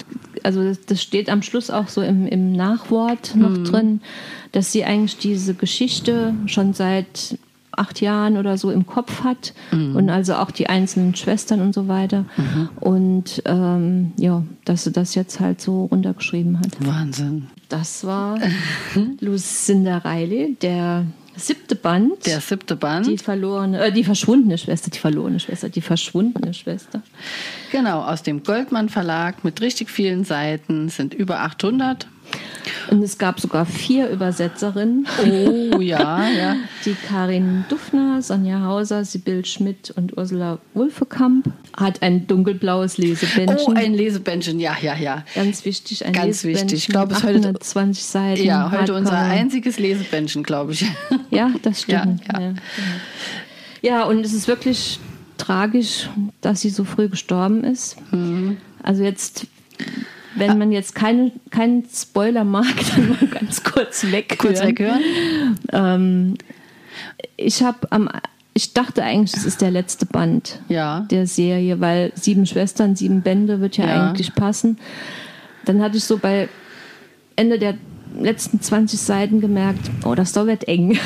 also 0.42 0.72
das 0.86 1.02
steht 1.02 1.28
am 1.28 1.42
Schluss 1.42 1.70
auch 1.70 1.88
so 1.88 2.02
im, 2.02 2.26
im 2.26 2.52
Nachwort 2.52 3.34
noch 3.34 3.54
hm. 3.54 3.64
drin, 3.64 4.00
dass 4.52 4.72
sie 4.72 4.84
eigentlich 4.84 5.18
diese 5.18 5.54
Geschichte 5.54 6.34
schon 6.46 6.74
seit 6.74 7.38
acht 7.76 8.00
Jahren 8.00 8.36
oder 8.36 8.58
so 8.58 8.70
im 8.70 8.86
Kopf 8.86 9.24
hat 9.24 9.54
mhm. 9.70 9.96
und 9.96 10.10
also 10.10 10.34
auch 10.34 10.50
die 10.50 10.68
einzelnen 10.68 11.14
Schwestern 11.14 11.60
und 11.60 11.74
so 11.74 11.88
weiter. 11.88 12.24
Mhm. 12.36 12.68
Und 12.80 13.42
ähm, 13.46 14.12
ja, 14.16 14.42
dass 14.64 14.84
sie 14.84 14.92
das 14.92 15.14
jetzt 15.14 15.40
halt 15.40 15.60
so 15.60 15.84
runtergeschrieben 15.86 16.58
hat. 16.58 16.86
Wahnsinn. 16.86 17.48
Das 17.68 18.04
war 18.04 18.38
Lucinda 19.20 19.98
Riley, 19.98 20.56
der 20.60 21.06
siebte 21.36 21.74
Band. 21.74 22.26
Der 22.26 22.40
siebte 22.40 22.76
Band. 22.76 23.06
Die 23.06 23.18
verlorene, 23.18 23.86
äh, 23.86 23.92
die 23.92 24.04
verschwundene 24.04 24.58
Schwester, 24.58 24.90
die 24.90 24.98
verlorene 24.98 25.40
Schwester, 25.40 25.68
die 25.68 25.80
verschwundene 25.80 26.54
Schwester. 26.54 27.02
Genau, 27.70 28.02
aus 28.02 28.22
dem 28.22 28.42
Goldmann 28.42 28.88
Verlag 28.88 29.44
mit 29.44 29.60
richtig 29.60 29.90
vielen 29.90 30.24
Seiten, 30.24 30.88
sind 30.88 31.14
über 31.14 31.40
800. 31.40 32.06
Und 32.90 33.02
es 33.02 33.18
gab 33.18 33.40
sogar 33.40 33.64
vier 33.64 34.08
Übersetzerinnen. 34.08 35.06
Oh 35.24 35.80
ja, 35.80 36.28
ja. 36.28 36.56
Die 36.84 36.94
Karin 37.08 37.64
Dufner, 37.68 38.20
Sonja 38.22 38.60
Hauser, 38.62 39.04
Sibyl 39.04 39.44
Schmidt 39.44 39.90
und 39.96 40.16
Ursula 40.16 40.58
Wulfekamp 40.74 41.50
hat 41.76 42.02
ein 42.02 42.26
dunkelblaues 42.26 42.98
Lesebändchen. 42.98 43.58
Oh, 43.66 43.72
ein 43.74 43.94
Lesebändchen, 43.94 44.60
ja, 44.60 44.76
ja, 44.80 44.94
ja. 44.94 45.24
Ganz 45.34 45.64
wichtig, 45.64 46.04
ein 46.04 46.12
Ganz 46.12 46.44
wichtig. 46.44 46.72
Ich 46.74 46.88
glaube, 46.88 47.14
es 47.14 47.22
heute 47.22 47.54
20 47.58 48.04
Seiten. 48.04 48.44
Ja, 48.44 48.66
heute 48.66 48.78
Hardcover. 48.78 48.98
unser 48.98 49.18
einziges 49.18 49.78
Lesebändchen, 49.78 50.42
glaube 50.42 50.72
ich. 50.72 50.84
Ja, 51.30 51.50
das 51.62 51.82
stimmt. 51.82 52.20
Ja, 52.30 52.40
ja. 52.40 52.48
ja, 52.48 52.54
ja, 53.80 54.04
und 54.04 54.24
es 54.24 54.34
ist 54.34 54.48
wirklich 54.48 55.00
tragisch, 55.38 56.10
dass 56.42 56.60
sie 56.60 56.68
so 56.68 56.84
früh 56.84 57.08
gestorben 57.08 57.64
ist. 57.64 57.96
Mhm. 58.12 58.58
Also 58.82 59.02
jetzt 59.02 59.46
wenn 60.34 60.58
man 60.58 60.72
jetzt 60.72 60.94
keinen 60.94 61.32
kein 61.50 61.84
Spoiler 61.92 62.44
mag, 62.44 62.66
dann 62.96 63.08
mal 63.10 63.26
ganz 63.28 63.62
kurz 63.62 64.04
weghören. 64.04 64.38
Kurz 64.38 64.62
weghören. 64.62 65.02
Ähm, 65.72 66.34
ich 67.36 67.62
habe 67.62 67.90
am 67.90 68.08
ich 68.54 68.74
dachte 68.74 69.02
eigentlich, 69.02 69.34
es 69.34 69.46
ist 69.46 69.62
der 69.62 69.70
letzte 69.70 70.04
Band 70.04 70.60
ja. 70.68 71.06
der 71.10 71.26
Serie, 71.26 71.80
weil 71.80 72.12
sieben 72.14 72.44
Schwestern, 72.44 72.96
sieben 72.96 73.22
Bände 73.22 73.60
wird 73.60 73.78
ja, 73.78 73.86
ja, 73.86 74.10
eigentlich 74.10 74.34
passen. 74.34 74.78
Dann 75.64 75.80
hatte 75.80 75.96
ich 75.96 76.04
so 76.04 76.18
bei 76.18 76.50
Ende 77.34 77.58
der 77.58 77.76
letzten 78.20 78.60
20 78.60 79.00
Seiten 79.00 79.40
gemerkt, 79.40 79.90
oh, 80.04 80.14
das 80.14 80.32
da 80.32 80.46
wird 80.46 80.68
eng. 80.68 80.98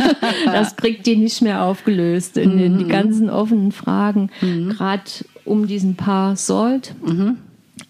das 0.44 0.76
kriegt 0.76 1.06
die 1.06 1.16
nicht 1.16 1.42
mehr 1.42 1.64
aufgelöst. 1.64 2.36
In 2.36 2.56
den, 2.56 2.78
die 2.78 2.84
mhm. 2.84 2.88
ganzen 2.88 3.30
offenen 3.30 3.72
Fragen, 3.72 4.30
mhm. 4.40 4.68
gerade 4.68 5.02
um 5.44 5.66
diesen 5.66 5.96
Paar 5.96 6.36
Salt. 6.36 6.94
Mhm 7.04 7.38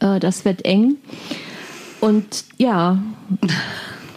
äh, 0.01 0.21
das 0.21 0.45
wird 0.45 0.65
eng. 0.65 0.97
Und 2.01 2.45
ja, 2.59 3.03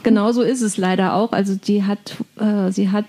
genau 0.04 0.32
so 0.32 0.42
ist 0.42 0.62
es 0.62 0.78
leider 0.78 1.14
auch. 1.14 1.34
Also 1.34 1.56
die 1.56 1.84
hat, 1.84 2.16
äh, 2.40 2.72
sie 2.72 2.90
hat 2.92 3.06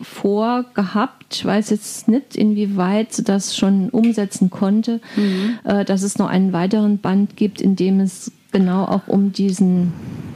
vorgehabt, 0.00 1.36
ich 1.36 1.44
weiß 1.44 1.70
jetzt 1.70 2.08
nicht, 2.08 2.36
inwieweit 2.36 3.12
sie 3.12 3.24
das 3.24 3.56
schon 3.56 3.90
umsetzen 3.90 4.50
konnte, 4.50 5.00
mhm. 5.16 5.58
äh, 5.64 5.84
dass 5.84 6.02
es 6.02 6.18
noch 6.18 6.28
einen 6.28 6.52
weiteren 6.52 6.98
Band 6.98 7.36
gibt, 7.36 7.60
in 7.60 7.76
dem 7.76 8.00
es 8.00 8.32
genau 8.52 8.84
auch 8.84 9.08
um 9.08 9.32
diesen 9.32 9.92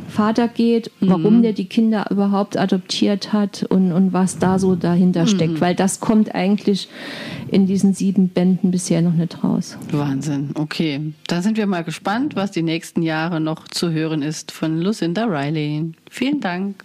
Vater 0.09 0.49
geht, 0.49 0.91
warum 1.00 1.38
mhm. 1.38 1.43
der 1.43 1.53
die 1.53 1.67
Kinder 1.67 2.07
überhaupt 2.11 2.57
adoptiert 2.57 3.33
hat 3.33 3.62
und, 3.65 3.93
und 3.93 4.12
was 4.12 4.38
da 4.38 4.59
so 4.59 4.75
dahinter 4.75 5.23
mhm. 5.23 5.29
steckt. 5.29 5.61
Weil 5.61 5.75
das 5.75 6.00
kommt 6.00 6.35
eigentlich 6.35 6.88
in 7.50 7.67
diesen 7.67 7.95
sieben 7.95 8.29
Bänden 8.29 8.71
bisher 8.71 9.03
noch 9.03 9.12
nicht 9.12 9.45
raus. 9.45 9.79
Wahnsinn, 9.93 10.50
okay. 10.55 11.12
Da 11.27 11.43
sind 11.43 11.57
wir 11.57 11.67
mal 11.67 11.85
gespannt, 11.85 12.37
was 12.37 12.50
die 12.50 12.62
nächsten 12.62 13.03
Jahre 13.03 13.41
noch 13.41 13.69
zu 13.69 13.91
hören 13.91 14.23
ist 14.23 14.50
von 14.53 14.81
Lucinda 14.81 15.25
Riley. 15.25 15.93
Vielen 16.11 16.41
Dank. 16.41 16.85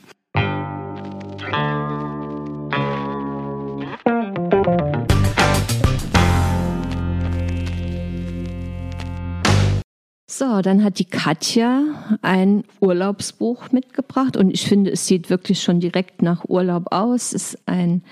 So, 10.43 10.61
dann 10.61 10.83
hat 10.83 10.99
die 10.99 11.05
Katja 11.05 11.83
ein 12.21 12.65
Urlaubsbuch 12.81 13.71
mitgebracht 13.71 14.35
und 14.35 14.51
ich 14.51 14.67
finde, 14.67 14.91
es 14.91 15.07
sieht 15.07 15.29
wirklich 15.29 15.63
schon 15.63 15.79
direkt 15.79 16.21
nach 16.21 16.43
Urlaub 16.49 16.91
aus. 16.91 17.31
Es 17.31 17.53
ist 17.53 17.59
ein 17.65 18.03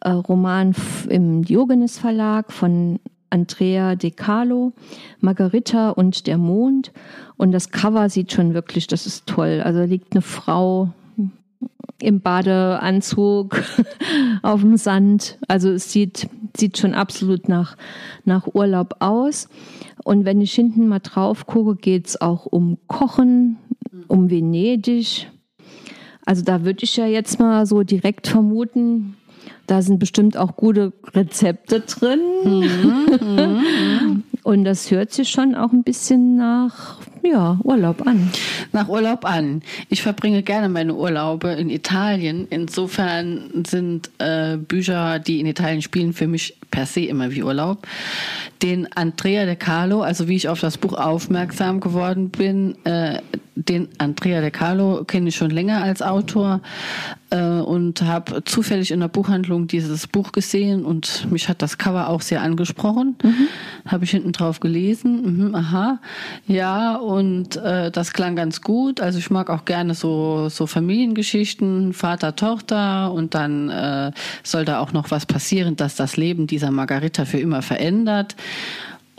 äh, 0.00 0.10
Roman 0.10 0.74
im 1.08 1.44
Diogenes 1.44 1.96
Verlag 1.96 2.52
von 2.52 2.98
Andrea 3.30 3.94
De 3.94 4.10
Carlo, 4.10 4.72
Margarita 5.20 5.90
und 5.90 6.26
der 6.26 6.38
Mond. 6.38 6.90
Und 7.36 7.52
das 7.52 7.70
Cover 7.70 8.08
sieht 8.08 8.32
schon 8.32 8.52
wirklich, 8.52 8.88
das 8.88 9.06
ist 9.06 9.28
toll. 9.28 9.62
Also 9.64 9.84
liegt 9.84 10.12
eine 10.12 10.22
Frau 10.22 10.88
im 12.00 12.20
Badeanzug 12.20 13.62
auf 14.42 14.60
dem 14.60 14.76
Sand. 14.76 15.38
Also 15.48 15.70
es 15.70 15.92
sieht, 15.92 16.28
sieht 16.56 16.78
schon 16.78 16.94
absolut 16.94 17.48
nach, 17.48 17.76
nach 18.24 18.46
Urlaub 18.54 18.96
aus. 19.00 19.48
Und 20.04 20.24
wenn 20.24 20.40
ich 20.40 20.52
hinten 20.52 20.88
mal 20.88 21.00
drauf 21.00 21.46
gucke, 21.46 21.76
geht 21.76 22.08
es 22.08 22.20
auch 22.20 22.46
um 22.46 22.78
Kochen, 22.86 23.58
um 24.08 24.30
Venedig. 24.30 25.28
Also 26.24 26.42
da 26.42 26.64
würde 26.64 26.84
ich 26.84 26.96
ja 26.96 27.06
jetzt 27.06 27.38
mal 27.38 27.66
so 27.66 27.82
direkt 27.82 28.26
vermuten, 28.26 29.16
da 29.66 29.82
sind 29.82 29.98
bestimmt 29.98 30.36
auch 30.36 30.56
gute 30.56 30.92
Rezepte 31.14 31.80
drin. 31.80 32.20
Mhm, 32.44 33.18
mhm. 33.20 34.22
Und 34.42 34.64
das 34.64 34.90
hört 34.90 35.12
sich 35.12 35.28
schon 35.28 35.54
auch 35.54 35.72
ein 35.72 35.82
bisschen 35.82 36.36
nach 36.36 36.98
ja, 37.22 37.58
Urlaub 37.62 38.06
an. 38.06 38.30
Nach 38.72 38.88
Urlaub 38.88 39.24
an. 39.24 39.62
Ich 39.88 40.02
verbringe 40.02 40.42
gerne 40.42 40.68
meine 40.68 40.94
Urlaube 40.94 41.50
in 41.50 41.68
Italien. 41.68 42.46
Insofern 42.48 43.64
sind 43.66 44.10
äh, 44.18 44.56
Bücher, 44.56 45.18
die 45.18 45.40
in 45.40 45.46
Italien 45.46 45.82
spielen, 45.82 46.12
für 46.12 46.26
mich 46.26 46.56
per 46.70 46.86
se 46.86 47.00
immer 47.00 47.30
wie 47.32 47.42
Urlaub. 47.42 47.86
Den 48.62 48.90
Andrea 48.94 49.44
De 49.44 49.56
Carlo, 49.56 50.02
also 50.02 50.28
wie 50.28 50.36
ich 50.36 50.48
auf 50.48 50.60
das 50.60 50.78
Buch 50.78 50.94
aufmerksam 50.94 51.80
geworden 51.80 52.30
bin, 52.30 52.76
äh, 52.84 53.20
den 53.54 53.88
Andrea 53.98 54.40
De 54.40 54.50
Carlo 54.50 55.04
kenne 55.04 55.28
ich 55.28 55.36
schon 55.36 55.50
länger 55.50 55.82
als 55.82 56.00
Autor 56.00 56.60
äh, 57.30 57.60
und 57.60 58.02
habe 58.02 58.44
zufällig 58.44 58.90
in 58.90 59.00
der 59.00 59.08
Buchhandlung 59.08 59.66
dieses 59.66 60.06
Buch 60.06 60.32
gesehen 60.32 60.84
und 60.84 61.30
mich 61.30 61.48
hat 61.48 61.62
das 61.62 61.78
Cover 61.78 62.08
auch 62.08 62.20
sehr 62.20 62.42
angesprochen. 62.42 63.16
Mhm. 63.22 63.48
Habe 63.86 64.04
ich 64.04 64.10
hinten 64.10 64.32
drauf 64.32 64.60
gelesen. 64.60 65.48
Mhm, 65.48 65.54
aha, 65.54 66.00
ja 66.46 66.96
und 66.96 67.56
äh, 67.56 67.90
das 67.90 68.12
klang 68.12 68.36
ganz 68.36 68.60
gut. 68.60 69.00
Also 69.00 69.18
ich 69.18 69.30
mag 69.30 69.50
auch 69.50 69.64
gerne 69.64 69.94
so 69.94 70.48
so 70.48 70.66
Familiengeschichten, 70.66 71.92
Vater, 71.92 72.36
Tochter 72.36 73.12
und 73.12 73.34
dann 73.34 73.70
äh, 73.70 74.12
soll 74.42 74.64
da 74.64 74.80
auch 74.80 74.92
noch 74.92 75.10
was 75.10 75.26
passieren, 75.26 75.76
dass 75.76 75.96
das 75.96 76.16
Leben 76.16 76.46
dieser 76.46 76.70
Margarita 76.70 77.24
für 77.24 77.38
immer 77.38 77.62
verändert. 77.62 78.36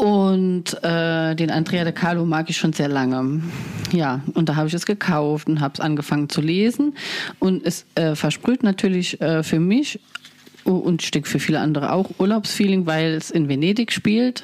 Und 0.01 0.83
äh, 0.83 1.35
den 1.35 1.51
Andrea 1.51 1.83
de 1.83 1.93
Carlo 1.93 2.25
mag 2.25 2.49
ich 2.49 2.57
schon 2.57 2.73
sehr 2.73 2.87
lange. 2.87 3.43
Ja, 3.91 4.21
und 4.33 4.49
da 4.49 4.55
habe 4.55 4.67
ich 4.67 4.73
es 4.73 4.87
gekauft 4.87 5.47
und 5.47 5.59
habe 5.59 5.75
es 5.75 5.79
angefangen 5.79 6.27
zu 6.27 6.41
lesen. 6.41 6.95
Und 7.37 7.63
es 7.63 7.85
äh, 7.93 8.15
versprüht 8.15 8.63
natürlich 8.63 9.21
äh, 9.21 9.43
für 9.43 9.59
mich 9.59 9.99
und 10.63 11.13
denke 11.13 11.29
für 11.29 11.37
viele 11.37 11.59
andere 11.59 11.91
auch 11.91 12.09
Urlaubsfeeling, 12.17 12.87
weil 12.87 13.13
es 13.13 13.29
in 13.29 13.47
Venedig 13.47 13.91
spielt, 13.91 14.43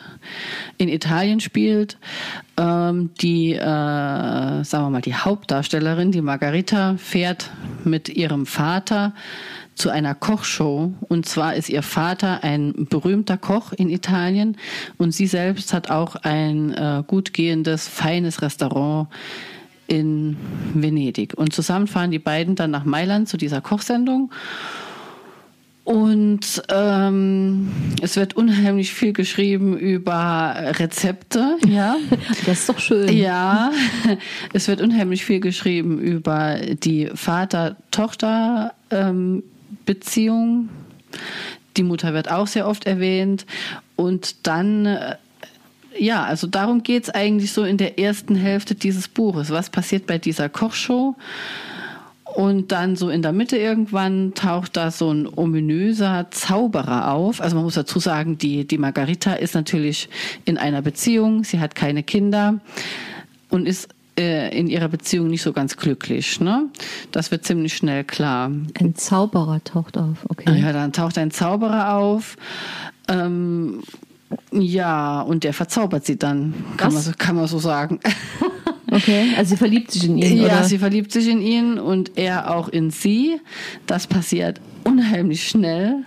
in 0.77 0.89
Italien 0.89 1.39
spielt. 1.39 1.97
Ähm, 2.57 3.09
die, 3.19 3.53
äh, 3.53 3.57
sagen 3.59 4.85
wir 4.85 4.89
mal, 4.91 5.01
die 5.01 5.15
Hauptdarstellerin, 5.15 6.11
die 6.11 6.21
Margarita, 6.21 6.97
fährt 6.97 7.49
mit 7.83 8.09
ihrem 8.09 8.45
Vater 8.45 9.15
zu 9.77 9.89
einer 9.89 10.15
Kochshow. 10.15 10.93
Und 11.07 11.25
zwar 11.27 11.55
ist 11.55 11.69
ihr 11.69 11.84
Vater 11.84 12.43
ein 12.43 12.88
berühmter 12.89 13.38
Koch 13.38 13.74
in 13.74 13.89
Italien 13.89 14.57
und 14.98 15.12
sie 15.12 15.27
selbst 15.27 15.74
hat 15.74 15.89
auch 15.89 16.15
ein 16.15 16.74
äh, 16.74 17.03
gut 17.05 17.34
gehendes, 17.34 17.88
feines 17.88 18.41
Restaurant 18.41 19.07
in 19.88 20.36
Venedig. 20.74 21.34
Und 21.36 21.53
zusammen 21.53 21.88
fahren 21.88 22.12
die 22.12 22.19
beiden 22.19 22.55
dann 22.55 22.72
nach 22.72 22.86
Mailand 22.86 23.29
zu 23.29 23.38
dieser 23.38 23.62
Kochsendung. 23.62 24.31
Und 25.84 26.63
ähm, 26.67 27.72
es 28.01 28.17
wird 28.17 28.36
unheimlich 28.36 28.93
viel 28.93 29.13
geschrieben 29.13 29.77
über 29.77 30.53
Rezepte, 30.77 31.55
ja. 31.65 31.96
Das 32.46 32.60
ist 32.60 32.69
doch 32.69 32.79
schön. 32.79 33.07
Ja, 33.15 33.72
es 34.51 34.67
wird 34.67 34.81
unheimlich 34.81 35.24
viel 35.24 35.39
geschrieben 35.39 35.98
über 35.98 36.57
die 36.57 37.10
Vater-Tochter-Beziehung. 39.88 40.70
die 41.77 41.84
Mutter 41.84 42.13
wird 42.13 42.32
auch 42.32 42.48
sehr 42.48 42.67
oft 42.67 42.88
erwähnt. 42.88 43.46
Und 43.96 44.48
dann, 44.48 44.88
äh, 44.88 45.15
ja, 45.98 46.24
also 46.24 46.48
darum 46.48 46.82
geht 46.82 47.03
es 47.03 47.10
eigentlich 47.12 47.51
so 47.53 47.63
in 47.63 47.77
der 47.77 48.00
ersten 48.00 48.36
Hälfte 48.36 48.74
dieses 48.74 49.08
Buches. 49.08 49.51
Was 49.51 49.70
passiert 49.70 50.08
bei 50.08 50.17
dieser 50.17 50.50
Kochshow? 50.50 51.15
Und 52.36 52.72
dann 52.72 52.96
so 52.96 53.10
in 53.10 53.22
der 53.22 53.32
Mitte 53.32 53.58
irgendwann 53.58 54.34
taucht 54.34 54.75
da 54.75 54.91
so 54.91 55.12
ein 55.12 55.27
ominöser 55.27 56.27
Zauberer 56.32 57.12
auf. 57.12 57.41
Also 57.41 57.56
man 57.56 57.65
muss 57.65 57.75
dazu 57.75 58.00
sagen, 58.00 58.38
die, 58.38 58.65
die 58.65 58.77
Margarita 58.79 59.34
ist 59.34 59.53
natürlich 59.53 60.10
in 60.46 60.58
einer 60.58 60.82
Beziehung, 60.82 61.44
sie 61.44 61.60
hat 61.60 61.75
keine 61.75 62.03
Kinder 62.03 62.60
und 63.50 63.67
ist 63.67 63.89
äh, 64.17 64.57
in 64.57 64.67
ihrer 64.67 64.88
Beziehung 64.88 65.27
nicht 65.27 65.41
so 65.41 65.53
ganz 65.53 65.77
glücklich. 65.77 66.39
Ne? 66.39 66.69
Das 67.12 67.31
wird 67.31 67.45
ziemlich 67.45 67.75
schnell 67.75 68.03
klar. 68.03 68.51
Ein 68.79 68.95
Zauberer 68.95 69.63
taucht 69.63 69.97
auf, 69.97 70.25
okay. 70.29 70.59
Ja, 70.59 70.74
dann 70.74 70.93
taucht 70.93 71.17
ein 71.17 71.31
Zauberer 71.31 71.93
auf. 71.93 72.36
Ähm, 73.07 73.83
ja, 74.51 75.21
und 75.21 75.43
der 75.43 75.53
verzaubert 75.53 76.05
sie 76.05 76.17
dann, 76.17 76.53
kann, 76.75 76.93
man 76.93 77.01
so, 77.01 77.12
kann 77.17 77.36
man 77.36 77.47
so 77.47 77.59
sagen. 77.59 78.00
Okay, 78.91 79.33
also 79.38 79.51
sie 79.51 79.57
verliebt 79.57 79.91
sich 79.91 80.05
in 80.05 80.17
ihn, 80.17 80.38
Ja, 80.38 80.45
oder? 80.45 80.63
sie 80.63 80.77
verliebt 80.77 81.12
sich 81.12 81.27
in 81.27 81.41
ihn 81.41 81.77
und 81.77 82.17
er 82.17 82.55
auch 82.55 82.69
in 82.69 82.89
sie. 82.89 83.39
Das 83.86 84.07
passiert 84.07 84.62
unheimlich 84.86 85.47
schnell. 85.47 86.03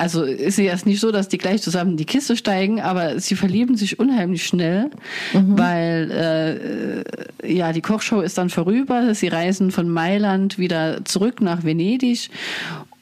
Also 0.00 0.24
ist 0.24 0.56
ja 0.56 0.64
jetzt 0.64 0.86
nicht 0.86 0.98
so, 0.98 1.12
dass 1.12 1.28
die 1.28 1.36
gleich 1.36 1.60
zusammen 1.60 1.90
in 1.90 1.96
die 1.98 2.06
Kiste 2.06 2.34
steigen, 2.34 2.80
aber 2.80 3.20
sie 3.20 3.36
verlieben 3.36 3.76
sich 3.76 3.98
unheimlich 3.98 4.46
schnell, 4.46 4.90
weil 5.34 7.04
äh, 7.44 7.54
ja 7.54 7.74
die 7.74 7.82
Kochshow 7.82 8.22
ist 8.22 8.38
dann 8.38 8.48
vorüber. 8.48 9.14
Sie 9.14 9.28
reisen 9.28 9.70
von 9.70 9.90
Mailand 9.90 10.56
wieder 10.58 11.04
zurück 11.04 11.42
nach 11.42 11.64
Venedig. 11.64 12.30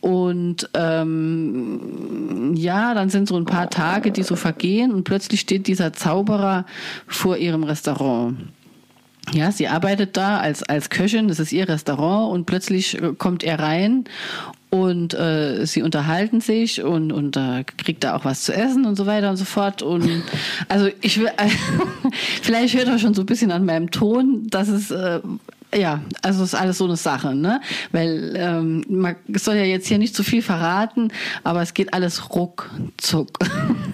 Und 0.00 0.68
ähm, 0.74 2.54
ja, 2.56 2.94
dann 2.94 3.10
sind 3.10 3.28
so 3.28 3.36
ein 3.36 3.44
paar 3.44 3.70
Tage, 3.70 4.10
die 4.10 4.24
so 4.24 4.34
vergehen. 4.34 4.92
Und 4.92 5.04
plötzlich 5.04 5.38
steht 5.38 5.68
dieser 5.68 5.92
Zauberer 5.92 6.66
vor 7.06 7.36
ihrem 7.36 7.62
Restaurant. 7.62 8.36
Ja, 9.32 9.52
sie 9.52 9.68
arbeitet 9.68 10.16
da 10.16 10.38
als, 10.38 10.64
als 10.64 10.90
Köchin, 10.90 11.28
das 11.28 11.38
ist 11.38 11.52
ihr 11.52 11.68
Restaurant. 11.68 12.32
Und 12.32 12.46
plötzlich 12.46 13.00
äh, 13.00 13.12
kommt 13.16 13.44
er 13.44 13.60
rein 13.60 14.04
und 14.70 15.14
äh, 15.14 15.64
sie 15.64 15.82
unterhalten 15.82 16.40
sich 16.40 16.82
und, 16.82 17.12
und 17.12 17.36
äh, 17.36 17.64
kriegt 17.64 18.04
da 18.04 18.14
auch 18.14 18.24
was 18.24 18.42
zu 18.42 18.52
essen 18.52 18.84
und 18.84 18.96
so 18.96 19.06
weiter 19.06 19.30
und 19.30 19.36
so 19.36 19.44
fort. 19.44 19.82
Und 19.82 20.22
also 20.68 20.88
ich 21.00 21.18
will, 21.18 21.30
vielleicht 22.42 22.76
hört 22.76 22.88
er 22.88 22.98
schon 22.98 23.14
so 23.14 23.22
ein 23.22 23.26
bisschen 23.26 23.50
an 23.50 23.64
meinem 23.64 23.90
Ton, 23.90 24.46
dass 24.48 24.68
es 24.68 24.90
äh, 24.90 25.20
ja, 25.74 26.00
also 26.22 26.44
ist 26.44 26.54
alles 26.54 26.78
so 26.78 26.84
eine 26.84 26.96
Sache, 26.96 27.34
ne? 27.34 27.60
Weil 27.92 28.34
ähm, 28.36 28.84
man 28.88 29.16
soll 29.34 29.56
ja 29.56 29.64
jetzt 29.64 29.86
hier 29.86 29.98
nicht 29.98 30.14
zu 30.14 30.22
viel 30.22 30.40
verraten, 30.40 31.12
aber 31.44 31.60
es 31.62 31.74
geht 31.74 31.92
alles 31.92 32.30
ruckzuck. 32.34 33.38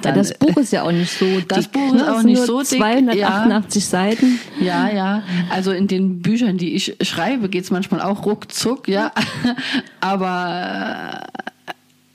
Ja, 0.04 0.12
das 0.12 0.34
Buch 0.34 0.54
ist 0.58 0.70
ja 0.70 0.82
auch 0.82 0.92
nicht 0.92 1.10
so 1.10 1.24
dick. 1.24 1.48
Das 1.48 1.66
Buch 1.66 1.94
ist 1.94 1.94
ne? 1.94 2.12
auch 2.12 2.18
Es 2.18 2.24
nicht 2.24 2.42
so 2.42 2.60
dick, 2.60 2.76
288 2.76 3.86
Seiten. 3.86 4.38
Ja, 4.60 4.90
ja. 4.90 5.22
Also 5.48 5.72
in 5.72 5.88
den 5.88 6.20
Büchern, 6.20 6.58
die 6.58 6.74
ich 6.74 6.94
schreibe, 7.00 7.48
geht's 7.48 7.70
manchmal 7.70 8.02
auch 8.02 8.26
ruckzuck, 8.26 8.86
ja. 8.86 9.12
Aber 10.02 11.24
äh, 11.46 11.50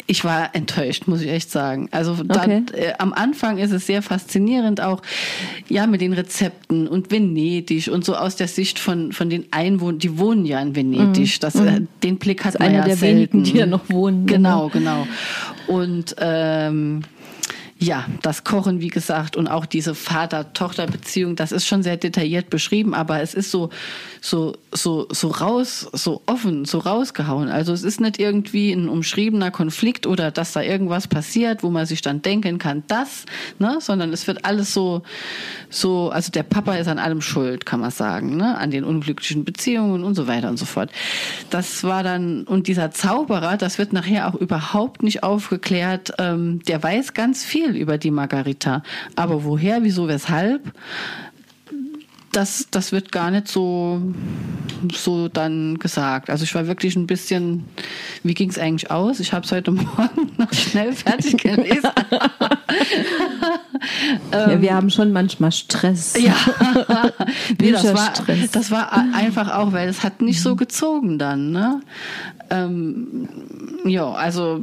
ich 0.10 0.24
war 0.24 0.56
enttäuscht, 0.56 1.08
muss 1.08 1.22
ich 1.22 1.30
echt 1.30 1.52
sagen. 1.52 1.88
Also 1.92 2.14
Okay. 2.14 2.24
dann, 2.28 2.52
äh, 2.74 2.94
am 2.98 3.14
Anfang 3.14 3.60
ist 3.60 3.72
es 3.72 3.86
sehr 3.86 4.02
faszinierend 4.02 4.82
auch, 4.82 5.04
ja, 5.70 5.86
mit 5.86 6.02
den 6.02 6.14
Rezepten 6.14 6.88
und 6.88 7.12
Venedig 7.12 7.92
und 7.92 8.04
so 8.04 8.16
aus 8.16 8.36
der 8.36 8.48
Sicht 8.48 8.80
von, 8.80 9.12
von 9.12 9.30
den 9.30 9.46
Einwohnern, 9.52 10.00
die 10.00 10.18
wohnen 10.18 10.46
ja 10.46 10.60
in 10.62 10.76
Venedig. 10.76 11.40
Das, 11.42 11.54
äh, 11.56 11.82
den 12.04 12.18
Blick 12.18 12.44
hat 12.44 12.56
Das 12.56 12.60
man 12.60 12.70
einer 12.70 12.80
ja 12.80 12.86
der 12.86 12.98
selten. 12.98 13.18
wenigen, 13.34 13.44
die 13.44 13.58
ja 13.60 13.66
noch 13.68 13.88
wohnen. 13.90 14.26
Genau, 14.26 14.70
genau. 14.70 15.06
Und 15.68 16.16
ähm, 16.20 17.02
ja, 17.82 18.06
das 18.22 18.44
Kochen, 18.44 18.82
wie 18.82 18.90
gesagt, 18.90 19.38
und 19.38 19.48
auch 19.48 19.66
diese 19.66 19.96
Vater-Tochter-Beziehung, 19.96 21.38
das 21.38 21.54
ist 21.54 21.66
schon 21.66 21.82
sehr 21.82 21.96
detailliert 21.96 22.50
beschrieben, 22.50 22.94
aber 22.94 23.22
es 23.22 23.34
ist 23.34 23.52
so, 23.52 23.70
so, 24.20 24.58
so, 24.74 25.08
so 25.10 25.30
raus, 25.30 25.88
so 25.94 26.22
offen, 26.26 26.66
so 26.66 26.80
rausgehauen. 26.80 27.48
Also 27.48 27.72
es 27.72 27.84
ist 27.84 28.02
nicht 28.02 28.20
irgendwie 28.20 28.74
ein 28.74 28.90
umschriebener 28.90 29.50
Konflikt 29.50 30.08
oder 30.08 30.30
dass 30.30 30.52
da 30.52 30.62
irgendwas 30.62 31.08
passiert, 31.08 31.64
wo 31.64 31.70
man 31.70 31.86
sich 31.86 32.02
dann 32.02 32.22
denken 32.22 32.58
kann, 32.58 32.84
das, 32.88 33.26
ne, 33.60 33.78
sondern 33.80 34.12
es 34.12 34.28
wird 34.28 34.44
alles 34.44 34.74
so, 34.74 35.04
so, 35.70 36.10
also 36.10 36.32
der 36.32 36.44
Papa 36.44 36.76
ist 36.76 36.90
an 36.90 37.00
allem 37.00 37.22
schuld, 37.22 37.66
kann 37.66 37.80
man 37.80 37.92
sagen, 37.92 38.36
ne, 38.36 38.58
an 38.58 38.72
den 38.72 38.84
unglücklichen 38.84 39.46
Beziehungen 39.46 40.04
und 40.04 40.16
so 40.16 40.28
weiter 40.28 40.50
und 40.50 40.58
so 40.58 40.66
fort. 40.66 40.92
Das 41.50 41.86
war 41.86 42.04
dann, 42.04 42.44
und 42.44 42.68
dieser 42.68 42.92
Zauberer, 42.92 43.56
das 43.56 43.78
wird 43.78 43.94
nachher 43.94 44.28
auch 44.28 44.36
überhaupt 44.36 45.02
nicht 45.02 45.24
aufgeklärt, 45.24 46.12
ähm, 46.18 46.62
der 46.68 46.84
weiß 46.84 47.14
ganz 47.14 47.46
viel 47.46 47.69
über 47.76 47.98
die 47.98 48.12
Margarita. 48.12 48.84
Aber 49.16 49.44
woher, 49.44 49.84
wieso, 49.84 50.08
weshalb? 50.08 50.62
Das, 52.32 52.68
das 52.70 52.92
wird 52.92 53.12
gar 53.12 53.32
nicht 53.32 53.48
so, 53.48 54.02
so 54.94 55.30
dann 55.30 55.80
gesagt. 55.80 56.30
Also 56.30 56.44
ich 56.44 56.54
war 56.54 56.68
wirklich 56.68 56.96
ein 56.96 57.08
bisschen, 57.08 57.66
wie 58.24 58.36
ging 58.36 58.52
es 58.52 58.60
eigentlich 58.60 58.92
aus? 58.92 59.20
Ich 59.20 59.34
habe 59.34 59.46
es 59.46 59.52
heute 59.52 59.72
Morgen 59.72 60.32
noch 60.38 60.54
schnell 60.54 60.94
fertig 60.94 61.38
gelesen. 61.42 61.90
Ja, 64.32 64.62
wir 64.62 64.76
haben 64.76 64.90
schon 64.90 65.12
manchmal 65.12 65.52
Stress. 65.52 66.16
Ja, 66.20 66.36
nee, 67.60 67.72
das 67.72 67.94
war, 67.94 68.14
das 68.52 68.72
war 68.72 68.92
einfach 69.14 69.56
auch, 69.56 69.72
weil 69.72 69.88
es 69.88 70.04
hat 70.04 70.22
nicht 70.22 70.42
so 70.42 70.56
gezogen 70.56 71.18
dann. 71.18 71.52
Ne? 71.52 71.82
Ähm, 72.50 73.30
ja, 73.86 74.12
also 74.12 74.62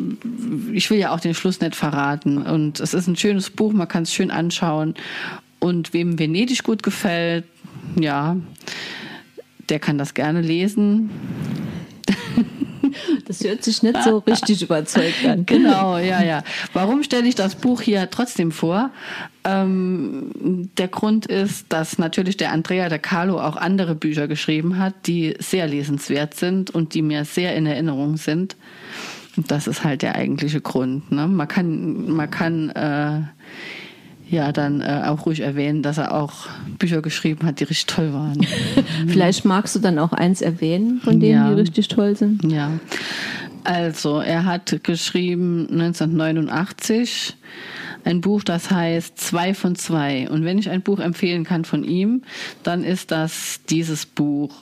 ich 0.72 0.90
will 0.90 0.98
ja 0.98 1.14
auch 1.14 1.20
den 1.20 1.34
Schluss 1.34 1.60
nicht 1.60 1.76
verraten. 1.76 2.38
Und 2.38 2.80
es 2.80 2.94
ist 2.94 3.06
ein 3.06 3.16
schönes 3.16 3.50
Buch, 3.50 3.72
man 3.72 3.88
kann 3.88 4.02
es 4.02 4.12
schön 4.12 4.30
anschauen. 4.30 4.94
Und 5.58 5.92
wem 5.92 6.18
Venedig 6.18 6.62
gut 6.62 6.82
gefällt, 6.82 7.44
ja, 7.98 8.36
der 9.68 9.78
kann 9.78 9.98
das 9.98 10.14
gerne 10.14 10.40
lesen. 10.40 11.10
Das 13.26 13.42
hört 13.42 13.64
sich 13.64 13.82
nicht 13.82 14.02
so 14.02 14.18
richtig 14.18 14.62
überzeugt 14.62 15.24
an. 15.26 15.46
Genau, 15.46 15.98
ja, 15.98 16.22
ja. 16.22 16.42
Warum 16.72 17.02
stelle 17.02 17.26
ich 17.26 17.34
das 17.34 17.54
Buch 17.54 17.80
hier 17.80 18.10
trotzdem 18.10 18.52
vor? 18.52 18.90
Ähm, 19.44 20.70
der 20.76 20.88
Grund 20.88 21.26
ist, 21.26 21.66
dass 21.68 21.98
natürlich 21.98 22.36
der 22.36 22.52
Andrea 22.52 22.88
de 22.88 22.98
Carlo 22.98 23.40
auch 23.40 23.56
andere 23.56 23.94
Bücher 23.94 24.28
geschrieben 24.28 24.78
hat, 24.78 24.94
die 25.06 25.34
sehr 25.38 25.66
lesenswert 25.66 26.34
sind 26.34 26.70
und 26.70 26.94
die 26.94 27.02
mir 27.02 27.24
sehr 27.24 27.54
in 27.56 27.66
Erinnerung 27.66 28.16
sind. 28.16 28.56
Und 29.36 29.50
das 29.50 29.66
ist 29.66 29.84
halt 29.84 30.02
der 30.02 30.14
eigentliche 30.14 30.60
Grund. 30.60 31.12
Ne? 31.12 31.26
Man 31.26 31.46
kann, 31.46 32.10
man 32.10 32.30
kann 32.30 32.70
äh, 32.70 33.22
ja 34.28 34.50
dann 34.52 34.80
äh, 34.80 35.02
auch 35.06 35.26
ruhig 35.26 35.40
erwähnen, 35.40 35.82
dass 35.82 35.98
er 35.98 36.12
auch 36.14 36.46
Bücher 36.78 37.00
geschrieben 37.02 37.46
hat, 37.46 37.60
die 37.60 37.64
richtig 37.64 37.86
toll 37.86 38.12
waren. 38.12 38.44
Vielleicht 39.06 39.44
magst 39.44 39.76
du 39.76 39.80
dann 39.80 39.98
auch 39.98 40.12
eins 40.12 40.40
erwähnen, 40.42 41.00
von 41.02 41.20
denen 41.20 41.32
Ja. 41.34 41.48
die 41.48 41.60
richtig 41.60 41.88
toll 41.88 42.16
sind. 42.16 42.42
Ja, 42.50 42.72
also 43.64 44.20
er 44.20 44.44
hat 44.44 44.80
geschrieben 44.84 45.66
1989 45.70 47.36
ein 48.04 48.20
Buch, 48.20 48.44
das 48.44 48.70
heißt 48.70 49.18
Zwei 49.18 49.52
von 49.54 49.74
zwei. 49.74 50.28
Und 50.30 50.44
wenn 50.44 50.58
ich 50.58 50.70
ein 50.70 50.82
Buch 50.82 51.00
empfehlen 51.00 51.42
kann 51.44 51.64
von 51.64 51.82
ihm, 51.82 52.22
dann 52.62 52.84
ist 52.84 53.10
das 53.10 53.60
dieses 53.68 54.06
Buch. 54.06 54.54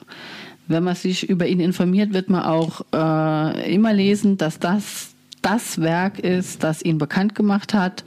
Wenn 0.66 0.83
man 0.83 0.94
sich 0.94 1.29
über 1.29 1.46
ihn 1.46 1.61
informiert, 1.61 2.14
wird 2.14 2.31
man 2.31 2.42
auch 2.42 2.81
äh, 2.94 3.74
immer 3.74 3.92
lesen, 3.92 4.38
dass 4.38 4.59
das 4.59 5.13
das 5.45 5.81
Werk 5.81 6.19
ist, 6.19 6.65
das 6.65 6.83
ihn 6.83 6.97
bekannt 6.97 7.35
gemacht 7.35 7.75
hat 7.75 8.05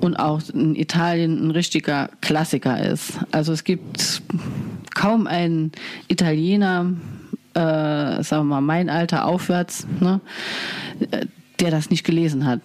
und 0.00 0.16
auch 0.16 0.40
in 0.52 0.74
Italien 0.74 1.46
ein 1.46 1.50
richtiger 1.50 2.08
Klassiker 2.22 2.80
ist. 2.82 3.18
Also 3.32 3.52
es 3.52 3.64
gibt 3.64 4.22
kaum 4.94 5.26
einen 5.26 5.72
Italiener, 6.08 6.94
äh, 7.52 8.22
sagen 8.22 8.28
wir 8.28 8.44
mal, 8.44 8.60
mein 8.62 8.88
Alter 8.88 9.26
aufwärts, 9.26 9.86
ne, 10.00 10.20
der 11.60 11.70
das 11.70 11.90
nicht 11.90 12.04
gelesen 12.04 12.46
hat. 12.46 12.60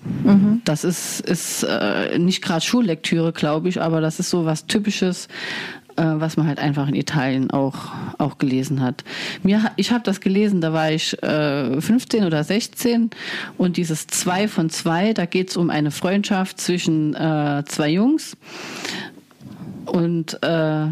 Das 0.63 0.85
ist, 0.85 1.19
ist 1.19 1.63
äh, 1.63 2.17
nicht 2.17 2.41
gerade 2.41 2.61
Schullektüre, 2.61 3.33
glaube 3.33 3.67
ich, 3.67 3.81
aber 3.81 3.99
das 3.99 4.21
ist 4.21 4.29
so 4.29 4.45
was 4.45 4.65
Typisches, 4.65 5.27
was 6.03 6.37
man 6.37 6.47
halt 6.47 6.59
einfach 6.59 6.87
in 6.87 6.95
Italien 6.95 7.51
auch, 7.51 7.91
auch 8.17 8.37
gelesen 8.37 8.81
hat. 8.81 9.03
Mir, 9.43 9.71
ich 9.75 9.91
habe 9.91 10.03
das 10.03 10.21
gelesen, 10.21 10.61
da 10.61 10.73
war 10.73 10.91
ich 10.91 11.21
äh, 11.23 11.79
15 11.79 12.25
oder 12.25 12.43
16 12.43 13.09
und 13.57 13.77
dieses 13.77 14.07
Zwei 14.07 14.47
von 14.47 14.69
zwei, 14.69 15.13
da 15.13 15.25
geht 15.25 15.49
es 15.49 15.57
um 15.57 15.69
eine 15.69 15.91
Freundschaft 15.91 16.59
zwischen 16.59 17.13
äh, 17.15 17.63
zwei 17.65 17.89
Jungs 17.89 18.37
und 19.85 20.41
äh, 20.43 20.87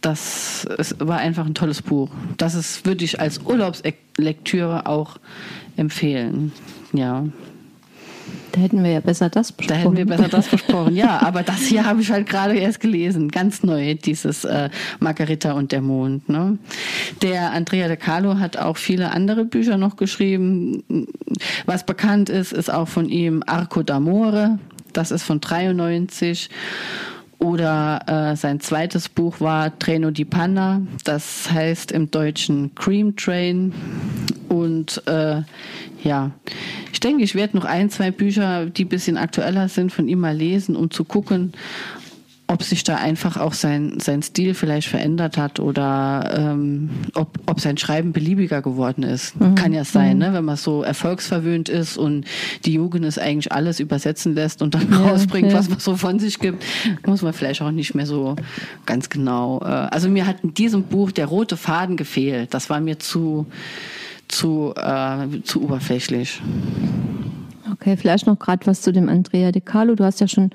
das 0.00 0.66
es 0.78 0.96
war 0.98 1.18
einfach 1.18 1.46
ein 1.46 1.54
tolles 1.54 1.82
Buch. 1.82 2.10
Das 2.36 2.84
würde 2.84 3.04
ich 3.04 3.20
als 3.20 3.40
Urlaubslektüre 3.44 4.86
auch 4.86 5.18
empfehlen. 5.76 6.52
Ja. 6.92 7.24
Da 8.52 8.60
hätten 8.60 8.82
wir 8.82 8.90
ja 8.90 9.00
besser 9.00 9.28
das 9.28 9.52
besprochen. 9.52 9.78
Da 9.78 9.82
hätten 9.82 9.96
wir 9.96 10.06
besser 10.06 10.28
das 10.28 10.48
besprochen, 10.50 10.94
ja. 10.94 11.20
Aber 11.22 11.42
das 11.42 11.60
hier 11.60 11.84
habe 11.84 12.00
ich 12.00 12.10
halt 12.10 12.28
gerade 12.28 12.56
erst 12.56 12.80
gelesen. 12.80 13.28
Ganz 13.28 13.62
neu, 13.62 13.94
dieses 13.94 14.44
äh, 14.44 14.70
Margarita 14.98 15.52
und 15.52 15.72
der 15.72 15.82
Mond. 15.82 16.28
Ne? 16.28 16.58
Der 17.22 17.52
Andrea 17.52 17.88
De 17.88 17.96
Carlo 17.96 18.38
hat 18.38 18.56
auch 18.56 18.76
viele 18.76 19.12
andere 19.12 19.44
Bücher 19.44 19.76
noch 19.76 19.96
geschrieben. 19.96 20.82
Was 21.66 21.86
bekannt 21.86 22.28
ist, 22.28 22.52
ist 22.52 22.72
auch 22.72 22.88
von 22.88 23.08
ihm 23.08 23.42
Arco 23.46 23.80
d'Amore. 23.80 24.58
Das 24.92 25.10
ist 25.10 25.22
von 25.22 25.40
93. 25.40 26.50
Oder 27.40 28.32
äh, 28.32 28.36
sein 28.36 28.60
zweites 28.60 29.08
Buch 29.08 29.40
war 29.40 29.76
Treno 29.78 30.10
di 30.10 30.26
Panna, 30.26 30.82
das 31.04 31.50
heißt 31.50 31.90
im 31.90 32.10
Deutschen 32.10 32.74
Cream 32.74 33.16
Train. 33.16 33.72
Und 34.50 35.02
äh, 35.06 35.40
ja, 36.02 36.32
ich 36.92 37.00
denke, 37.00 37.22
ich 37.22 37.34
werde 37.34 37.56
noch 37.56 37.64
ein, 37.64 37.88
zwei 37.88 38.10
Bücher, 38.10 38.66
die 38.66 38.84
ein 38.84 38.90
bisschen 38.90 39.16
aktueller 39.16 39.70
sind, 39.70 39.90
von 39.90 40.06
ihm 40.06 40.20
mal 40.20 40.36
lesen, 40.36 40.76
um 40.76 40.90
zu 40.90 41.04
gucken, 41.04 41.52
ob 42.50 42.64
sich 42.64 42.82
da 42.82 42.96
einfach 42.96 43.36
auch 43.36 43.52
sein, 43.52 44.00
sein 44.00 44.22
Stil 44.22 44.54
vielleicht 44.54 44.88
verändert 44.88 45.38
hat 45.38 45.60
oder 45.60 46.34
ähm, 46.36 46.90
ob, 47.14 47.38
ob 47.46 47.60
sein 47.60 47.78
Schreiben 47.78 48.12
beliebiger 48.12 48.60
geworden 48.60 49.04
ist. 49.04 49.40
Mhm. 49.40 49.54
Kann 49.54 49.72
ja 49.72 49.84
sein, 49.84 50.14
mhm. 50.14 50.18
ne? 50.18 50.32
wenn 50.32 50.44
man 50.44 50.56
so 50.56 50.82
erfolgsverwöhnt 50.82 51.68
ist 51.68 51.96
und 51.96 52.24
die 52.64 52.72
Jugend 52.72 53.04
es 53.04 53.18
eigentlich 53.18 53.52
alles 53.52 53.78
übersetzen 53.78 54.34
lässt 54.34 54.62
und 54.62 54.74
dann 54.74 54.90
ja, 54.90 54.98
rausbringt, 55.10 55.52
ja. 55.52 55.58
was 55.58 55.68
man 55.68 55.78
so 55.78 55.94
von 55.94 56.18
sich 56.18 56.40
gibt, 56.40 56.64
muss 57.06 57.22
man 57.22 57.32
vielleicht 57.32 57.62
auch 57.62 57.70
nicht 57.70 57.94
mehr 57.94 58.06
so 58.06 58.34
ganz 58.84 59.10
genau. 59.10 59.60
Äh, 59.60 59.66
also 59.66 60.08
mir 60.08 60.26
hat 60.26 60.42
in 60.42 60.52
diesem 60.52 60.82
Buch 60.82 61.12
der 61.12 61.26
rote 61.26 61.56
Faden 61.56 61.96
gefehlt. 61.96 62.52
Das 62.52 62.68
war 62.68 62.80
mir 62.80 62.98
zu, 62.98 63.46
zu, 64.26 64.74
äh, 64.76 65.40
zu 65.44 65.62
oberflächlich. 65.62 66.42
Okay, 67.80 67.96
vielleicht 67.96 68.26
noch 68.26 68.38
gerade 68.38 68.66
was 68.66 68.82
zu 68.82 68.92
dem 68.92 69.08
Andrea 69.08 69.52
De 69.52 69.62
Carlo. 69.62 69.94
Du 69.94 70.04
hast 70.04 70.20
ja 70.20 70.28
schon 70.28 70.50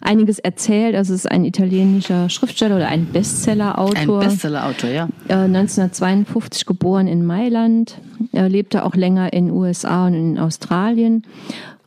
einiges 0.00 0.38
erzählt. 0.38 0.94
Also 0.94 1.12
es 1.12 1.24
ist 1.24 1.30
ein 1.30 1.44
italienischer 1.44 2.28
Schriftsteller 2.28 2.76
oder 2.76 2.86
ein 2.86 3.06
Bestsellerautor. 3.06 4.20
Ein 4.20 4.28
Bestsellerautor, 4.28 4.90
ja. 4.90 5.08
Äh, 5.26 5.34
1952 5.34 6.66
geboren 6.66 7.08
in 7.08 7.26
Mailand. 7.26 7.98
Er 8.30 8.48
lebte 8.48 8.84
auch 8.84 8.94
länger 8.94 9.32
in 9.32 9.50
USA 9.50 10.06
und 10.06 10.14
in 10.14 10.38
Australien 10.38 11.24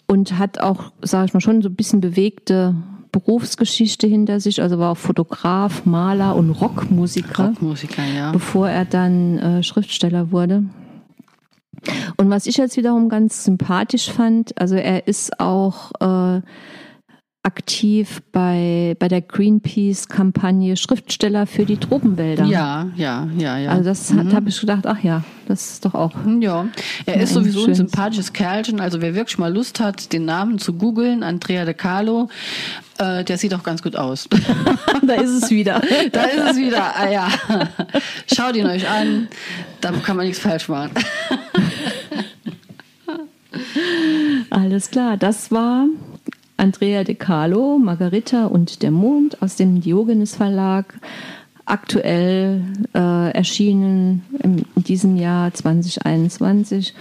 und 0.08 0.38
hat 0.38 0.60
auch, 0.60 0.92
sage 1.02 1.28
ich 1.28 1.34
mal, 1.34 1.40
schon 1.40 1.62
so 1.62 1.70
ein 1.70 1.76
bisschen 1.76 2.02
bewegte 2.02 2.76
Berufsgeschichte 3.14 4.08
hinter 4.08 4.42
sich, 4.42 4.62
also 4.62 4.78
war 4.78 4.92
auch 4.92 4.98
Fotograf, 4.98 5.86
Maler 5.86 6.36
und 6.36 6.50
Rockmusiker, 6.50 7.48
Rockmusiker 7.48 8.04
ja. 8.14 8.32
bevor 8.34 8.70
er 8.70 8.84
dann 8.84 9.38
äh, 9.38 9.64
Schriftsteller 9.64 10.32
wurde. 10.32 10.64
Und 12.18 12.30
was 12.30 12.46
ich 12.46 12.58
jetzt 12.58 12.78
wiederum 12.78 13.10
ganz 13.10 13.44
sympathisch 13.44 14.10
fand, 14.12 14.60
also 14.60 14.76
er 14.76 15.08
ist 15.08 15.40
auch 15.40 15.92
äh, 16.00 16.42
aktiv 17.44 18.22
bei, 18.32 18.96
bei 19.00 19.08
der 19.08 19.22
Greenpeace-Kampagne 19.22 20.78
Schriftsteller 20.78 21.48
für 21.48 21.66
die 21.66 21.78
Tropenwälder. 21.78 22.46
Ja, 22.46 22.92
ja, 22.96 23.28
ja, 23.36 23.58
ja. 23.58 23.72
Also 23.72 23.86
das 23.86 24.12
mhm. 24.12 24.32
habe 24.34 24.50
ich 24.50 24.60
gedacht, 24.60 24.86
ach 24.86 25.02
ja, 25.04 25.24
das 25.48 25.72
ist 25.72 25.86
doch 25.86 25.96
auch. 25.96 26.12
Ja, 26.40 26.68
er 27.08 27.22
ist 27.22 27.34
sowieso 27.34 27.66
ein 27.66 27.74
sympathisches 27.74 28.32
Kerlchen. 28.32 28.80
Also 28.80 29.02
wer 29.02 29.16
wirklich 29.16 29.40
mal 29.40 29.52
Lust 29.52 29.80
hat, 29.80 30.14
den 30.14 30.26
Namen 30.26 30.60
zu 30.60 30.74
googeln, 30.74 31.24
Andrea 31.24 31.66
De 31.66 31.74
Carlo, 31.74 32.30
äh, 33.00 33.24
der 33.24 33.40
sieht 33.40 33.56
auch 33.56 33.64
ganz 33.64 33.82
gut 33.82 33.96
aus. 33.96 34.30
da 35.08 35.14
ist 35.16 35.32
es 35.32 35.50
wieder. 35.50 35.82
da 36.12 36.24
ist 36.26 36.52
es 36.52 36.58
wieder. 36.58 36.96
Ah 36.96 37.10
ja. 37.10 37.28
Schaut 38.32 38.56
ihn 38.56 38.68
euch 38.68 38.88
an, 38.88 39.30
da 39.82 39.92
kann 39.92 40.16
man 40.16 40.28
nichts 40.28 40.42
falsch 40.42 40.70
machen. 40.70 40.92
Alles 44.52 44.92
klar, 44.92 45.16
das 45.16 45.50
war 45.50 45.88
Andrea 46.58 47.06
De 47.06 47.16
Carlo, 47.16 47.78
Margarita 47.78 48.48
und 48.48 48.84
der 48.84 48.92
Mond 48.92 49.42
aus 49.42 49.56
dem 49.56 49.80
Diogenes 49.80 50.36
Verlag. 50.36 50.94
Aktuell 51.64 52.62
äh, 52.94 53.32
erschienen 53.32 54.26
in 54.44 54.66
diesem 54.76 55.16
Jahr 55.16 55.54
2021 55.54 56.94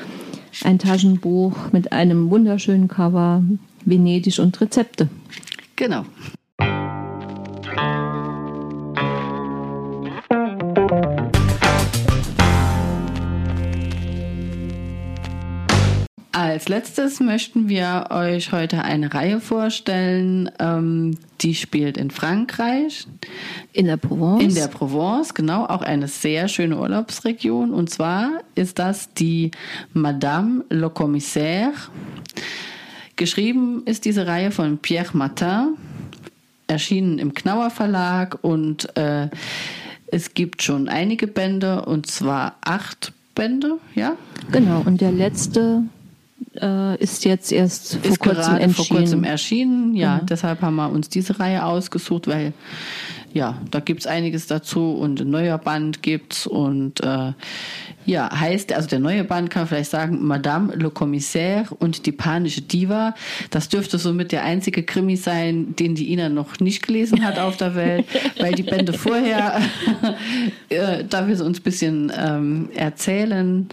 ein 0.62 0.78
Taschenbuch 0.78 1.72
mit 1.72 1.90
einem 1.92 2.30
wunderschönen 2.30 2.86
Cover, 2.86 3.42
Venedig 3.84 4.38
und 4.38 4.60
Rezepte. 4.60 5.08
Genau. 5.74 6.04
Als 16.50 16.68
letztes 16.68 17.20
möchten 17.20 17.68
wir 17.68 18.08
euch 18.10 18.50
heute 18.50 18.82
eine 18.82 19.14
Reihe 19.14 19.40
vorstellen, 19.40 20.50
ähm, 20.58 21.16
die 21.42 21.54
spielt 21.54 21.96
in 21.96 22.10
Frankreich. 22.10 23.06
In 23.72 23.86
der 23.86 23.96
Provence. 23.96 24.42
In 24.42 24.54
der 24.56 24.66
Provence, 24.66 25.32
genau, 25.32 25.66
auch 25.66 25.82
eine 25.82 26.08
sehr 26.08 26.48
schöne 26.48 26.76
Urlaubsregion. 26.76 27.70
Und 27.70 27.88
zwar 27.88 28.40
ist 28.56 28.80
das 28.80 29.14
die 29.14 29.52
Madame 29.92 30.64
le 30.70 30.90
Commissaire. 30.90 31.72
Geschrieben 33.14 33.84
ist 33.84 34.04
diese 34.04 34.26
Reihe 34.26 34.50
von 34.50 34.78
Pierre 34.78 35.16
Martin, 35.16 35.76
erschienen 36.66 37.20
im 37.20 37.32
Knauer 37.32 37.70
Verlag 37.70 38.38
und 38.42 38.96
äh, 38.96 39.28
es 40.08 40.34
gibt 40.34 40.64
schon 40.64 40.88
einige 40.88 41.28
Bände 41.28 41.84
und 41.84 42.08
zwar 42.08 42.56
acht 42.62 43.12
Bände, 43.36 43.78
ja? 43.94 44.16
Genau, 44.50 44.82
und 44.84 45.00
der 45.00 45.12
letzte 45.12 45.84
äh, 46.60 46.96
ist 46.96 47.24
jetzt 47.24 47.52
erst 47.52 47.96
vor 47.96 48.16
kurzem 48.16 48.56
erschienen. 48.56 48.74
vor 48.74 48.86
kurzem 48.86 49.24
erschienen. 49.24 49.94
Ja, 49.94 50.16
mhm. 50.16 50.26
deshalb 50.26 50.62
haben 50.62 50.76
wir 50.76 50.90
uns 50.90 51.08
diese 51.08 51.38
Reihe 51.38 51.64
ausgesucht, 51.64 52.26
weil 52.26 52.52
ja, 53.32 53.58
da 53.70 53.80
gibt's 53.80 54.06
einiges 54.06 54.46
dazu 54.46 54.92
und 54.92 55.20
ein 55.20 55.30
neuer 55.30 55.58
Band 55.58 56.02
gibt's 56.02 56.46
und 56.46 57.00
äh, 57.00 57.32
ja, 58.06 58.30
heißt, 58.34 58.72
also 58.72 58.88
der 58.88 58.98
neue 58.98 59.24
Band 59.24 59.50
kann 59.50 59.62
man 59.62 59.68
vielleicht 59.68 59.90
sagen, 59.90 60.26
Madame 60.26 60.74
le 60.74 60.90
Commissaire 60.90 61.66
und 61.78 62.06
die 62.06 62.12
panische 62.12 62.62
Diva. 62.62 63.14
Das 63.50 63.68
dürfte 63.68 63.98
somit 63.98 64.32
der 64.32 64.42
einzige 64.42 64.82
Krimi 64.82 65.16
sein, 65.16 65.76
den 65.76 65.94
die 65.94 66.12
Ina 66.12 66.28
noch 66.28 66.60
nicht 66.60 66.86
gelesen 66.86 67.24
hat 67.24 67.38
auf 67.38 67.56
der 67.56 67.74
Welt, 67.74 68.06
weil 68.40 68.54
die 68.54 68.62
Bände 68.62 68.92
vorher, 68.92 69.60
äh, 70.68 71.04
da 71.08 71.28
wir 71.28 71.44
uns 71.44 71.58
ein 71.58 71.62
bisschen 71.62 72.10
ähm, 72.16 72.70
erzählen, 72.74 73.68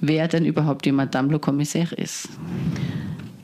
wer 0.00 0.28
denn 0.28 0.44
überhaupt 0.44 0.84
die 0.84 0.92
Madame 0.92 1.32
le 1.32 1.38
Commissaire 1.38 1.92
ist. 1.96 2.28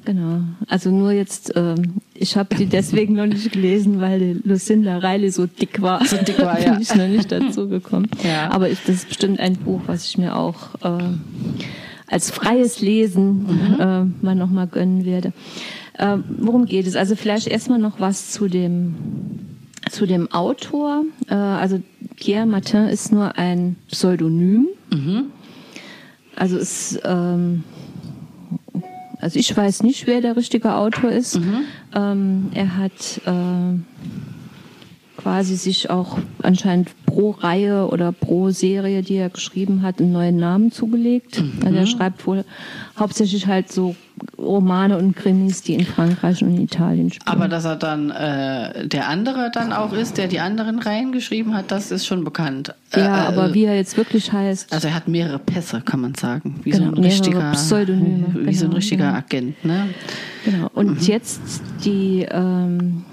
Genau. 0.04 0.40
Also 0.68 0.90
nur 0.90 1.12
jetzt, 1.12 1.52
ähm, 1.56 2.00
ich 2.14 2.36
habe 2.36 2.54
die 2.54 2.66
deswegen 2.66 3.14
noch 3.14 3.26
nicht 3.26 3.52
gelesen, 3.52 4.00
weil 4.00 4.40
Lucinda 4.44 4.98
Riley 4.98 5.30
so 5.30 5.46
dick 5.46 5.80
war. 5.80 6.04
So 6.04 6.16
dick 6.16 6.38
war, 6.40 6.60
ja. 6.62 6.72
Bin 6.72 6.82
ich 6.82 6.94
noch 6.94 7.08
nicht 7.08 7.32
dazu 7.32 7.68
gekommen. 7.68 8.08
Ja. 8.22 8.50
Aber 8.50 8.68
ich, 8.68 8.80
das 8.80 8.96
ist 8.96 9.08
bestimmt 9.08 9.40
ein 9.40 9.56
Buch, 9.56 9.80
was 9.86 10.06
ich 10.06 10.18
mir 10.18 10.36
auch 10.36 10.74
äh, 10.82 11.04
als 12.06 12.30
freies 12.30 12.80
Lesen 12.80 13.44
mhm. 13.44 13.80
äh, 13.80 14.24
mal 14.24 14.34
nochmal 14.34 14.66
gönnen 14.66 15.06
werde. 15.06 15.32
Äh, 15.94 16.18
worum 16.38 16.66
geht 16.66 16.86
es? 16.86 16.96
Also 16.96 17.16
vielleicht 17.16 17.46
erstmal 17.46 17.78
noch 17.78 18.00
was 18.00 18.30
zu 18.30 18.48
dem 18.48 18.94
zu 19.90 20.06
dem 20.06 20.30
Autor. 20.32 21.04
Äh, 21.28 21.34
also 21.34 21.80
Pierre 22.16 22.46
Martin 22.46 22.88
ist 22.88 23.12
nur 23.12 23.36
ein 23.38 23.76
Pseudonym. 23.90 24.68
Mhm. 24.92 25.24
Also 26.36 26.58
ist 26.58 27.00
ähm, 27.04 27.64
also 29.24 29.38
ich 29.38 29.56
weiß 29.56 29.84
nicht, 29.84 30.06
wer 30.06 30.20
der 30.20 30.36
richtige 30.36 30.74
Autor 30.74 31.10
ist. 31.10 31.40
Mhm. 31.40 31.64
Ähm, 31.94 32.50
er 32.52 32.76
hat 32.76 33.22
äh, 33.24 33.78
quasi 35.16 35.56
sich 35.56 35.88
auch 35.88 36.18
anscheinend 36.42 36.90
pro 37.06 37.30
Reihe 37.30 37.88
oder 37.88 38.12
pro 38.12 38.50
Serie, 38.50 39.00
die 39.00 39.14
er 39.14 39.30
geschrieben 39.30 39.80
hat, 39.80 39.98
einen 39.98 40.12
neuen 40.12 40.36
Namen 40.36 40.72
zugelegt. 40.72 41.40
Mhm. 41.40 41.60
Also 41.64 41.78
er 41.78 41.86
schreibt 41.86 42.26
wohl 42.26 42.44
hauptsächlich 42.98 43.46
halt 43.46 43.72
so 43.72 43.96
Romane 44.38 44.98
und 44.98 45.16
Krimis, 45.16 45.62
die 45.62 45.74
in 45.74 45.84
Frankreich 45.84 46.42
und 46.42 46.50
in 46.50 46.62
Italien 46.62 47.10
spielen. 47.10 47.26
Aber 47.26 47.48
dass 47.48 47.64
er 47.64 47.76
dann 47.76 48.10
äh, 48.10 48.86
der 48.86 49.08
andere 49.08 49.50
dann 49.52 49.72
auch 49.72 49.92
ist, 49.92 50.18
der 50.18 50.28
die 50.28 50.40
anderen 50.40 50.78
Reihen 50.78 51.12
geschrieben 51.12 51.54
hat, 51.54 51.70
das 51.70 51.90
ist 51.90 52.06
schon 52.06 52.24
bekannt. 52.24 52.74
Ja, 52.94 53.24
äh, 53.24 53.26
aber 53.26 53.54
wie 53.54 53.64
er 53.64 53.76
jetzt 53.76 53.96
wirklich 53.96 54.32
heißt. 54.32 54.72
Also 54.72 54.88
er 54.88 54.94
hat 54.94 55.08
mehrere 55.08 55.38
Pässe, 55.38 55.80
kann 55.80 56.00
man 56.00 56.14
sagen. 56.14 56.60
Wie 56.62 56.70
genau, 56.70 56.90
so 56.90 56.96
ein 56.96 57.04
richtiger 57.04 57.52
Pseudonyme. 57.52 58.26
Wie 58.28 58.38
genau, 58.38 58.52
so 58.52 58.64
ein 58.64 58.68
genau, 58.68 58.76
richtiger 58.76 59.04
ja. 59.04 59.14
Agent, 59.14 59.64
ne? 59.64 59.88
Genau. 60.44 60.70
Und 60.74 61.00
mhm. 61.00 61.06
jetzt 61.06 61.40
die 61.84 62.26
ähm, 62.30 63.04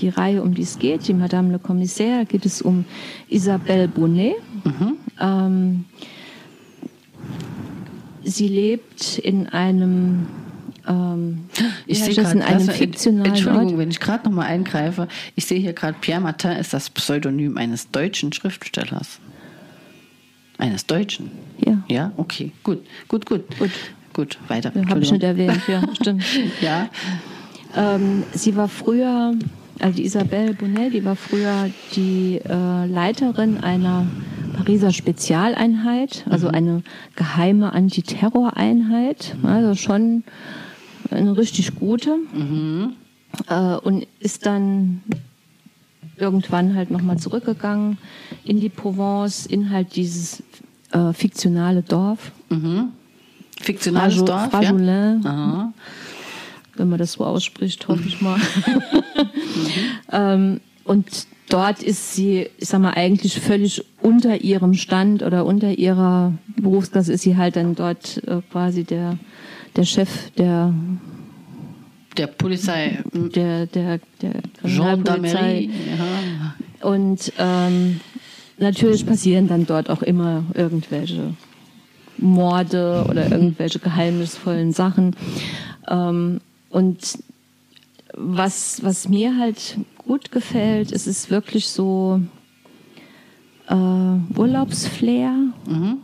die 0.00 0.08
Reihe, 0.08 0.42
um 0.42 0.54
die 0.54 0.62
es 0.62 0.78
geht, 0.78 1.06
die 1.08 1.14
Madame 1.14 1.52
le 1.52 1.58
Commissaire, 1.58 2.24
geht 2.24 2.46
es 2.46 2.62
um 2.62 2.84
Isabelle 3.28 3.88
Bonnet. 3.88 4.34
Mhm. 4.64 4.96
Ähm, 5.20 5.84
sie 8.24 8.48
lebt 8.48 9.18
in 9.18 9.48
einem 9.48 10.26
ähm, 10.88 11.44
Ich 11.86 11.98
ja, 12.00 12.04
sehe 12.06 12.14
das 12.14 12.32
in 12.32 12.42
einem 12.42 12.68
fiktionalen 12.68 13.32
Entschuldigung, 13.32 13.68
Ort. 13.68 13.78
wenn 13.78 13.90
ich 13.90 14.00
gerade 14.00 14.24
noch 14.28 14.34
mal 14.34 14.46
eingreife. 14.46 15.08
Ich 15.36 15.46
sehe 15.46 15.58
hier 15.58 15.72
gerade, 15.72 15.96
Pierre 16.00 16.20
Martin 16.20 16.52
ist 16.52 16.72
das 16.72 16.90
Pseudonym 16.90 17.56
eines 17.58 17.90
deutschen 17.90 18.32
Schriftstellers. 18.32 19.20
Eines 20.58 20.86
Deutschen. 20.86 21.30
Ja, 21.64 21.82
Ja, 21.88 22.12
okay, 22.16 22.52
gut, 22.62 22.80
gut, 23.08 23.26
gut. 23.26 23.44
Gut. 23.58 23.70
Gut, 24.12 24.38
weiter. 24.48 24.72
habe 24.88 25.00
ich 25.00 25.12
nicht 25.12 25.22
erwähnt, 25.22 25.60
ja, 25.68 25.82
stimmt. 25.94 26.24
Ja, 26.60 26.88
Ähm, 27.76 28.24
sie 28.32 28.56
war 28.56 28.66
früher, 28.68 29.34
also 29.78 29.96
die 29.96 30.04
Isabelle 30.04 30.52
Bonnet, 30.54 30.92
die 30.92 31.04
war 31.04 31.14
früher 31.14 31.70
die 31.94 32.40
äh, 32.44 32.86
Leiterin 32.86 33.58
einer 33.62 34.06
Pariser 34.56 34.92
Spezialeinheit, 34.92 36.24
also 36.28 36.48
eine 36.48 36.82
geheime 37.14 37.72
Antiterroreinheit, 37.72 39.36
also 39.44 39.76
schon 39.76 40.24
eine 41.10 41.36
richtig 41.36 41.74
gute. 41.76 42.16
Äh, 43.48 43.76
und 43.76 44.06
ist 44.20 44.46
dann 44.46 45.02
irgendwann 46.16 46.74
halt 46.74 46.90
nochmal 46.90 47.18
zurückgegangen 47.18 47.98
in 48.44 48.60
die 48.60 48.68
Provence, 48.68 49.46
in 49.46 49.70
halt 49.70 49.96
dieses 49.96 50.42
äh, 50.92 51.12
fiktionale 51.12 51.82
Dorf. 51.82 52.32
fiktionales 53.60 54.16
Fraju- 54.16 54.24
Dorf. 54.26 54.42
Ja? 54.42 54.48
Frajolin, 54.50 55.26
Aha. 55.26 55.72
wenn 56.76 56.88
man 56.88 56.98
das 56.98 57.12
so 57.12 57.24
ausspricht, 57.24 57.86
hoffe 57.88 58.02
ich 58.06 58.20
mal. 58.20 58.38
ähm, 60.12 60.60
und 60.84 61.06
dort 61.48 61.82
ist 61.82 62.14
sie, 62.14 62.48
ich 62.58 62.68
sag 62.68 62.80
mal, 62.80 62.92
eigentlich 62.94 63.38
völlig 63.40 63.84
unter 64.02 64.40
ihrem 64.42 64.74
Stand 64.74 65.22
oder 65.22 65.46
unter 65.46 65.70
ihrer 65.78 66.32
Berufsklasse 66.56 67.12
ist 67.12 67.22
sie 67.22 67.36
halt 67.36 67.56
dann 67.56 67.74
dort 67.74 68.22
äh, 68.26 68.40
quasi 68.50 68.84
der, 68.84 69.18
der 69.76 69.84
Chef 69.84 70.30
der, 70.36 70.74
Der 72.16 72.26
Polizei, 72.26 72.98
der, 73.12 73.66
der, 73.66 74.00
der. 74.20 74.42
Gendarmerie. 74.62 75.70
Ja. 75.70 76.88
Und 76.88 77.32
ähm, 77.38 78.00
natürlich 78.58 79.06
passieren 79.06 79.48
dann 79.48 79.66
dort 79.66 79.90
auch 79.90 80.02
immer 80.02 80.44
irgendwelche 80.54 81.34
Morde 82.18 83.06
oder 83.08 83.30
irgendwelche 83.30 83.78
geheimnisvollen 83.78 84.72
Sachen. 84.72 85.16
Ähm, 85.88 86.40
und 86.68 87.18
was, 88.14 88.82
was 88.82 89.08
mir 89.08 89.38
halt 89.38 89.78
gut 89.98 90.30
gefällt, 90.30 90.92
es 90.92 91.06
ist 91.06 91.30
wirklich 91.30 91.68
so 91.68 92.20
äh, 93.70 94.38
Urlaubsflair. 94.38 95.32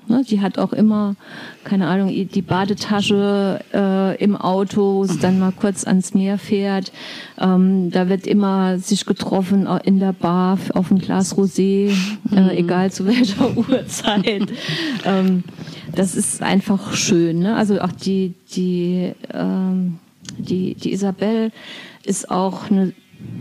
Ne, 0.09 0.25
die 0.29 0.41
hat 0.41 0.59
auch 0.59 0.73
immer, 0.73 1.17
keine 1.65 1.89
Ahnung, 1.89 2.09
die 2.09 2.43
Badetasche 2.43 3.61
äh, 3.75 4.23
im 4.23 4.37
Auto, 4.37 5.03
es 5.03 5.19
dann 5.19 5.41
mal 5.41 5.53
kurz 5.53 5.85
ans 5.85 6.15
Meer 6.15 6.39
fährt. 6.39 6.93
Ähm, 7.39 7.91
da 7.91 8.09
wird 8.09 8.27
immer 8.27 8.79
sich 8.79 9.05
getroffen 9.05 9.67
äh, 9.67 9.81
in 9.85 9.99
der 9.99 10.13
Bar 10.13 10.59
auf 10.75 10.91
ein 10.91 10.99
Glas 10.99 11.37
Rosé, 11.37 11.93
äh, 12.33 12.57
egal 12.57 12.93
zu 12.93 13.07
welcher 13.07 13.57
Uhrzeit. 13.57 14.53
ähm, 15.05 15.43
das 15.95 16.15
ist 16.15 16.43
einfach 16.43 16.95
schön. 16.95 17.41
Ne? 17.41 17.57
Also 17.57 17.81
auch 17.81 17.93
die, 17.93 18.35
die, 18.55 19.13
ähm, 19.35 19.99
die, 20.39 20.75
die 20.75 20.93
Isabel 20.93 21.51
ist 22.05 22.31
auch 22.31 22.71
eine, 22.71 22.93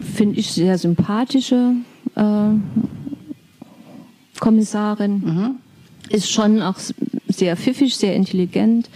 finde 0.02 0.40
ich, 0.40 0.52
sehr 0.52 0.78
sympathische 0.78 1.74
äh, 2.16 2.50
Kommissarin. 4.39 5.58
Ist 6.10 6.32
schon 6.32 6.62
auch 6.62 6.76
sehr 7.28 7.56
pfiffig, 7.58 7.95
sehr 7.95 8.15
intelligent. 8.15 8.89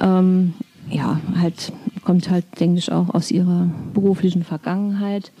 Ähm, 0.00 0.54
ja, 0.90 1.20
halt, 1.40 1.72
kommt 2.04 2.30
halt, 2.30 2.44
denke 2.60 2.78
ich, 2.78 2.92
auch 2.92 3.14
aus 3.14 3.30
ihrer 3.30 3.68
beruflichen 3.94 4.44
Vergangenheit. 4.44 5.32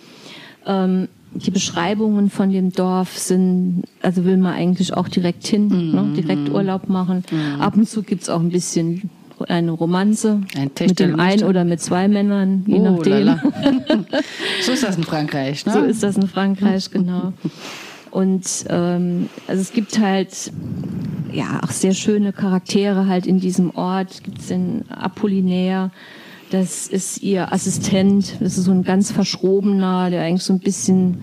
Ähm, 0.66 1.08
die 1.34 1.50
Beschreibungen 1.50 2.30
von 2.30 2.50
dem 2.50 2.72
Dorf 2.72 3.18
sind, 3.18 3.82
also 4.02 4.24
will 4.24 4.38
man 4.38 4.54
eigentlich 4.54 4.94
auch 4.94 5.08
direkt 5.08 5.46
hin, 5.46 5.68
ne, 5.92 6.12
direkt 6.16 6.48
Urlaub 6.48 6.88
machen. 6.88 7.22
Ab 7.60 7.76
und 7.76 7.88
zu 7.88 8.02
gibt's 8.02 8.28
auch 8.30 8.40
ein 8.40 8.48
bisschen 8.48 9.10
eine 9.46 9.70
Romanze 9.70 10.40
Ein 10.56 10.70
mit 10.80 10.98
dem 10.98 11.20
einen 11.20 11.44
oder 11.44 11.64
mit 11.64 11.80
zwei 11.80 12.08
Männern, 12.08 12.64
je 12.66 12.78
Oh, 12.80 12.96
nachdem. 12.96 13.38
so 14.62 14.72
ist 14.72 14.82
das 14.82 14.96
in 14.96 15.04
Frankreich, 15.04 15.64
ne? 15.64 15.72
So 15.72 15.80
ist 15.80 16.02
das 16.02 16.16
in 16.16 16.26
Frankreich, 16.26 16.90
genau. 16.90 17.32
Und 18.10 18.64
ähm, 18.68 19.28
also 19.46 19.60
es 19.60 19.72
gibt 19.72 19.98
halt 19.98 20.52
ja 21.32 21.60
auch 21.62 21.70
sehr 21.70 21.94
schöne 21.94 22.32
Charaktere 22.32 23.06
halt 23.06 23.26
in 23.26 23.40
diesem 23.40 23.70
Ort. 23.74 24.24
Gibt 24.24 24.40
es 24.40 24.48
den 24.48 24.90
Apollinaire, 24.90 25.90
das 26.50 26.86
ist 26.88 27.22
ihr 27.22 27.52
Assistent, 27.52 28.36
das 28.40 28.56
ist 28.56 28.64
so 28.64 28.72
ein 28.72 28.82
ganz 28.82 29.12
verschrobener, 29.12 30.10
der 30.10 30.22
eigentlich 30.22 30.42
so 30.42 30.54
ein 30.54 30.60
bisschen 30.60 31.18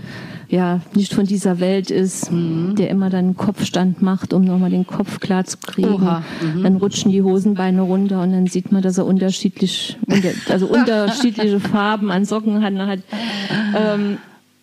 ja 0.48 0.82
nicht 0.93 1.13
von 1.13 1.26
dieser 1.26 1.60
Welt 1.60 1.89
ist, 1.89 2.30
der 2.32 2.89
immer 2.89 3.10
dann 3.10 3.26
einen 3.26 3.38
Kopfstand 3.38 4.04
macht, 4.04 4.34
um 4.34 4.43
nochmal 4.43 4.69
den 4.69 4.86
Kopf 4.86 5.19
klar 5.19 5.43
zu 5.43 5.58
kriegen. 5.58 5.95
Oha, 5.95 6.24
Dann 6.62 6.76
rutschen 6.76 7.12
die 7.12 7.24
Hosenbeine 7.24 7.82
runter 7.82 8.21
und 8.21 8.32
dann 8.32 8.45
sieht 8.45 8.71
man, 8.71 8.84
dass 8.84 9.00
er 9.00 9.08
unterschiedlich, 9.08 9.98
unter, 10.06 10.30
also 10.50 10.67
unterschiedliche 10.71 11.60
Farben 11.60 12.12
an 12.12 12.26
Socken 12.26 12.63
hat. 12.63 12.74
hat 12.76 13.00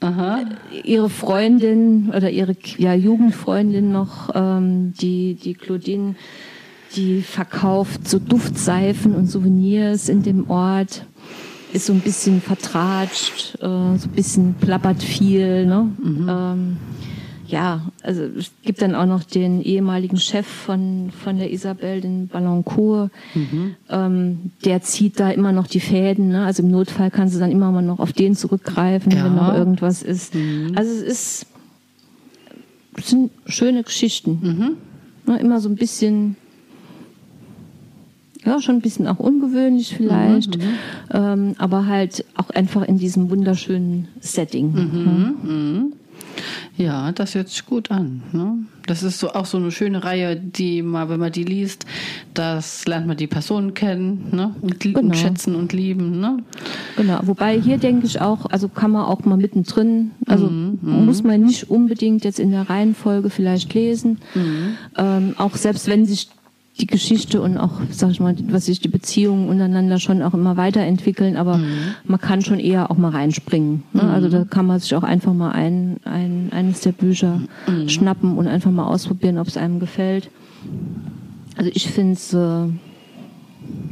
ähm, 0.02 0.56
ihre 0.84 1.08
Freundin 1.08 2.10
oder 2.10 2.30
ihre 2.30 2.56
ja, 2.78 2.94
Jugendfreundin 2.94 3.92
noch, 3.92 4.30
ähm, 4.34 4.92
die, 5.00 5.34
die 5.34 5.54
Claudine, 5.54 6.14
die 6.96 7.22
verkauft 7.22 8.08
so 8.08 8.18
Duftseifen 8.18 9.14
und 9.14 9.28
Souvenirs 9.28 10.08
in 10.08 10.22
dem 10.22 10.50
Ort, 10.50 11.06
ist 11.72 11.86
so 11.86 11.92
ein 11.92 12.00
bisschen 12.00 12.40
vertratscht, 12.40 13.54
äh, 13.56 13.96
so 13.96 14.08
ein 14.08 14.12
bisschen 14.14 14.54
plappert 14.54 15.02
viel. 15.02 15.66
Ne? 15.66 15.88
Ähm, 16.04 16.76
ja, 17.52 17.82
also 18.02 18.22
es 18.22 18.50
gibt 18.62 18.80
dann 18.80 18.94
auch 18.94 19.04
noch 19.06 19.22
den 19.24 19.60
ehemaligen 19.62 20.16
Chef 20.16 20.46
von, 20.46 21.10
von 21.22 21.36
der 21.38 21.52
Isabel, 21.52 22.00
den 22.00 22.26
Ballancourt. 22.28 23.10
Ähm, 23.90 24.50
der 24.64 24.80
zieht 24.80 25.20
da 25.20 25.30
immer 25.30 25.52
noch 25.52 25.66
die 25.66 25.80
Fäden. 25.80 26.28
Ne? 26.30 26.44
Also 26.46 26.62
im 26.62 26.70
Notfall 26.70 27.10
kannst 27.10 27.34
du 27.34 27.38
dann 27.38 27.50
immer 27.52 27.70
mal 27.70 27.82
noch 27.82 27.98
auf 28.00 28.14
den 28.14 28.34
zurückgreifen, 28.34 29.12
Ja. 29.12 29.24
wenn 29.26 29.34
noch 29.36 29.54
irgendwas 29.54 30.02
ist. 30.02 30.34
Also 30.74 30.90
es 30.90 31.02
ist, 31.02 31.46
es 32.96 33.10
sind 33.10 33.30
schöne 33.46 33.82
Geschichten. 33.82 34.76
Ne? 35.26 35.38
Immer 35.38 35.60
so 35.60 35.68
ein 35.68 35.76
bisschen, 35.76 36.36
ja, 38.46 38.60
schon 38.62 38.76
ein 38.76 38.80
bisschen 38.80 39.06
auch 39.06 39.18
ungewöhnlich 39.18 39.94
vielleicht, 39.94 40.58
ähm, 41.12 41.54
aber 41.58 41.86
halt 41.86 42.24
auch 42.34 42.48
einfach 42.50 42.82
in 42.82 42.96
diesem 42.98 43.28
wunderschönen 43.30 44.08
Setting. 44.20 44.72
ne? 44.72 45.92
Ja, 46.78 47.12
das 47.12 47.34
hört 47.34 47.48
sich 47.50 47.66
gut 47.66 47.90
an. 47.90 48.22
Ne? 48.32 48.54
Das 48.86 49.02
ist 49.02 49.18
so 49.18 49.32
auch 49.32 49.44
so 49.44 49.58
eine 49.58 49.70
schöne 49.70 50.02
Reihe, 50.02 50.36
die 50.36 50.82
mal, 50.82 51.08
wenn 51.10 51.20
man 51.20 51.30
die 51.30 51.44
liest, 51.44 51.84
das 52.32 52.86
lernt 52.86 53.06
man 53.06 53.16
die 53.18 53.26
Personen 53.26 53.74
kennen 53.74 54.28
ne? 54.32 54.54
und, 54.62 54.82
li- 54.82 54.94
und 54.94 55.02
Genau. 55.02 55.14
schätzen 55.14 55.54
und 55.54 55.72
lieben. 55.74 56.18
Ne? 56.18 56.38
Genau, 56.96 57.20
wobei 57.24 57.60
hier 57.60 57.76
denke 57.76 58.06
ich 58.06 58.20
auch, 58.22 58.46
also 58.46 58.68
kann 58.68 58.90
man 58.90 59.04
auch 59.04 59.24
mal 59.24 59.36
mittendrin, 59.36 60.12
also 60.26 60.48
muss 60.50 61.22
man 61.22 61.42
nicht 61.42 61.70
unbedingt 61.70 62.24
jetzt 62.24 62.40
in 62.40 62.50
der 62.50 62.68
Reihenfolge 62.70 63.28
vielleicht 63.30 63.72
lesen, 63.74 64.18
ähm, 64.96 65.34
auch 65.36 65.56
selbst 65.56 65.86
wenn 65.88 66.06
sich 66.06 66.28
die 66.80 66.86
Geschichte 66.86 67.42
und 67.42 67.58
auch, 67.58 67.80
sag 67.90 68.10
ich 68.10 68.20
mal, 68.20 68.34
was 68.48 68.66
sich 68.66 68.80
die 68.80 68.88
Beziehungen 68.88 69.48
untereinander 69.48 70.00
schon 70.00 70.22
auch 70.22 70.34
immer 70.34 70.56
weiterentwickeln, 70.56 71.36
aber 71.36 71.60
man 72.04 72.20
kann 72.20 72.42
schon 72.42 72.58
eher 72.58 72.90
auch 72.90 72.96
mal 72.96 73.10
reinspringen. 73.10 73.82
Ne? 73.92 74.02
Also 74.02 74.28
da 74.28 74.44
kann 74.44 74.66
man 74.66 74.80
sich 74.80 74.94
auch 74.94 75.02
einfach 75.02 75.34
mal 75.34 75.50
ein, 75.50 75.98
ein, 76.04 76.48
eines 76.50 76.80
der 76.80 76.92
Bücher 76.92 77.40
schnappen 77.86 78.38
und 78.38 78.48
einfach 78.48 78.70
mal 78.70 78.86
ausprobieren, 78.86 79.38
ob 79.38 79.48
es 79.48 79.56
einem 79.56 79.80
gefällt. 79.80 80.30
Also 81.56 81.70
ich 81.74 81.88
finde 81.88 82.14
es 82.14 82.32
äh, 82.32 82.68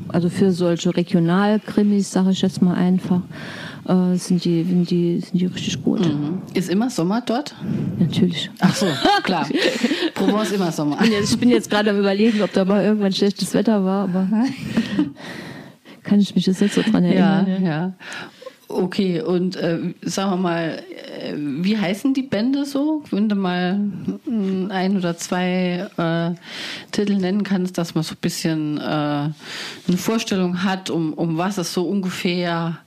also 0.09 0.29
für 0.29 0.51
solche 0.51 0.97
Regionalkrimis, 0.97 2.11
sage 2.11 2.31
ich 2.31 2.43
jetzt 2.43 2.63
mal 2.63 2.75
einfach, 2.75 3.23
äh, 3.91 4.17
sind, 4.17 4.45
die, 4.45 4.63
sind, 4.65 4.91
die, 4.91 5.21
sind 5.21 5.41
die 5.41 5.47
richtig 5.47 5.83
gut. 5.83 6.01
Ist 6.55 6.71
immer 6.71 6.89
Sommer 6.91 7.21
dort? 7.21 7.55
Natürlich. 7.99 8.51
Ach 8.61 8.75
so, 8.75 8.87
klar. 9.23 9.47
Provence 10.15 10.53
immer 10.53 10.71
Sommer. 10.73 10.97
Ich 11.03 11.09
bin 11.09 11.13
jetzt- 11.13 11.33
Ich 11.33 11.39
bin 11.41 11.49
jetzt 11.51 11.71
gerade 11.71 11.91
am 11.91 11.99
überlegen, 11.99 12.41
ob 12.43 12.53
da 12.53 12.65
mal 12.65 12.83
irgendwann 12.85 13.13
schlechtes 13.13 13.53
Wetter 13.55 13.85
war, 13.85 14.05
aber 14.05 14.29
kann 16.03 16.21
ich 16.21 16.35
mich 16.35 16.47
jetzt 16.47 16.61
nicht 16.61 16.75
so 16.75 16.83
dran 16.83 17.05
Ja, 17.05 17.41
erinnern. 17.41 17.65
ja. 17.65 17.93
Okay, 18.69 19.21
und 19.21 19.57
äh, 19.57 19.79
sagen 20.03 20.31
wir 20.31 20.37
mal, 20.37 20.83
äh, 21.21 21.35
wie 21.37 21.77
heißen 21.77 22.15
die 22.15 22.23
Bände 22.23 22.65
so? 22.65 23.03
Wenn 23.11 23.29
du 23.29 23.35
mal 23.35 23.79
mm, 23.79 24.71
ein 24.71 24.97
oder 24.97 25.17
zwei 25.17 25.89
äh, 25.97 26.31
Titel 26.93 27.17
nennen 27.17 27.43
kannst, 27.43 27.79
dass 27.79 27.97
man 27.97 28.05
so 28.05 28.13
ein 28.15 28.19
bisschen 28.21 28.79
äh, 28.79 28.81
eine 28.81 29.33
Vorstellung 29.97 30.63
hat, 30.63 30.89
um, 30.89 31.15
um 31.15 31.37
was 31.37 31.59
es 31.59 31.73
so 31.73 31.83
ungefähr 31.83 32.79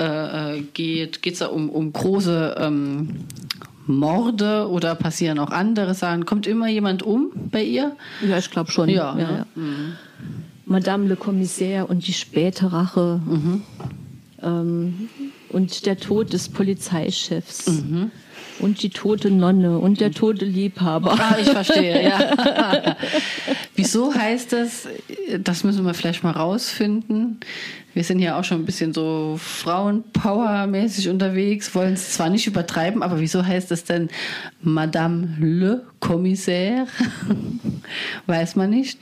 äh, 0.00 0.62
geht. 0.72 1.22
Geht 1.22 1.34
es 1.34 1.38
da 1.40 1.46
um, 1.46 1.68
um 1.70 1.92
große 1.92 2.56
ähm, 2.58 3.26
Morde 3.86 4.68
oder 4.68 4.94
passieren 4.94 5.38
auch 5.38 5.50
andere 5.50 5.94
Sachen? 5.94 6.26
Kommt 6.26 6.46
immer 6.46 6.68
jemand 6.68 7.02
um 7.02 7.30
bei 7.50 7.62
ihr? 7.62 7.96
Ja, 8.26 8.38
ich 8.38 8.50
glaube 8.50 8.70
schon. 8.70 8.88
Ja, 8.88 9.16
ja, 9.18 9.30
ja. 9.30 9.46
Madame 10.64 11.08
le 11.08 11.16
Commissaire 11.16 11.86
und 11.86 12.06
die 12.06 12.12
späte 12.12 12.72
Rache. 12.72 13.20
Mhm. 13.24 13.62
Ähm, 14.42 15.08
und 15.50 15.84
der 15.86 15.98
Tod 15.98 16.32
des 16.32 16.48
Polizeichefs. 16.48 17.66
Mhm. 17.66 18.10
Und 18.60 18.82
die 18.82 18.90
tote 18.90 19.30
Nonne 19.30 19.78
und 19.78 20.00
der 20.00 20.12
tote 20.12 20.44
Liebhaber. 20.44 21.12
Ah, 21.18 21.36
ich 21.40 21.48
verstehe, 21.48 22.04
ja. 22.04 22.96
Wieso 23.76 24.14
heißt 24.14 24.52
das, 24.52 24.86
das 25.38 25.64
müssen 25.64 25.84
wir 25.86 25.94
vielleicht 25.94 26.22
mal 26.22 26.32
rausfinden. 26.32 27.40
Wir 27.92 28.04
sind 28.04 28.20
ja 28.20 28.38
auch 28.38 28.44
schon 28.44 28.58
ein 28.58 28.66
bisschen 28.66 28.94
so 28.94 29.38
Frauenpower-mäßig 29.38 31.08
unterwegs, 31.10 31.74
wollen 31.74 31.94
es 31.94 32.12
zwar 32.12 32.30
nicht 32.30 32.46
übertreiben, 32.46 33.02
aber 33.02 33.18
wieso 33.18 33.44
heißt 33.44 33.70
das 33.70 33.82
denn 33.84 34.08
Madame 34.62 35.36
le 35.40 35.82
Commissaire? 35.98 36.86
weiß 38.26 38.54
man 38.54 38.70
nicht. 38.70 39.00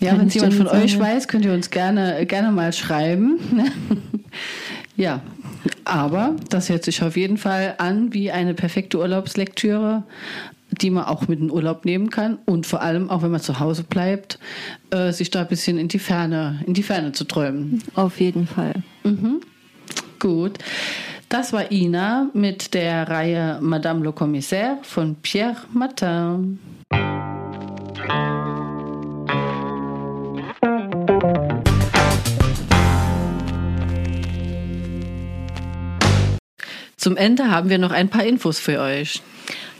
Ja, 0.00 0.18
wenn 0.18 0.28
es 0.28 0.34
jemand 0.34 0.54
von 0.54 0.68
euch 0.68 0.98
weiß, 0.98 1.28
könnt 1.28 1.44
ihr 1.44 1.52
uns 1.52 1.70
gerne, 1.70 2.24
gerne 2.26 2.50
mal 2.52 2.72
schreiben. 2.72 3.38
ja, 4.96 5.20
aber 5.84 6.36
das 6.50 6.68
hört 6.68 6.84
sich 6.84 7.02
auf 7.02 7.16
jeden 7.16 7.38
Fall 7.38 7.74
an 7.78 8.12
wie 8.12 8.30
eine 8.30 8.54
perfekte 8.54 8.98
Urlaubslektüre, 8.98 10.02
die 10.80 10.90
man 10.90 11.04
auch 11.04 11.28
mit 11.28 11.40
in 11.40 11.50
Urlaub 11.50 11.84
nehmen 11.84 12.10
kann 12.10 12.38
und 12.46 12.66
vor 12.66 12.82
allem 12.82 13.10
auch 13.10 13.22
wenn 13.22 13.30
man 13.30 13.40
zu 13.40 13.60
Hause 13.60 13.84
bleibt, 13.84 14.38
äh, 14.90 15.12
sich 15.12 15.30
da 15.30 15.42
ein 15.42 15.48
bisschen 15.48 15.78
in 15.78 15.88
die 15.88 15.98
Ferne, 15.98 16.62
in 16.66 16.74
die 16.74 16.82
Ferne 16.82 17.12
zu 17.12 17.24
träumen. 17.24 17.82
Auf 17.94 18.20
jeden 18.20 18.46
Fall. 18.46 18.74
Mhm. 19.04 19.40
Gut. 20.18 20.58
Das 21.28 21.52
war 21.52 21.72
Ina 21.72 22.28
mit 22.34 22.74
der 22.74 23.08
Reihe 23.08 23.58
Madame 23.62 24.04
le 24.04 24.12
Commissaire 24.12 24.78
von 24.82 25.16
Pierre 25.16 25.56
Martin. 25.72 26.58
Zum 37.02 37.16
Ende 37.16 37.50
haben 37.50 37.68
wir 37.68 37.78
noch 37.78 37.90
ein 37.90 38.10
paar 38.10 38.24
Infos 38.24 38.60
für 38.60 38.78
euch. 38.78 39.22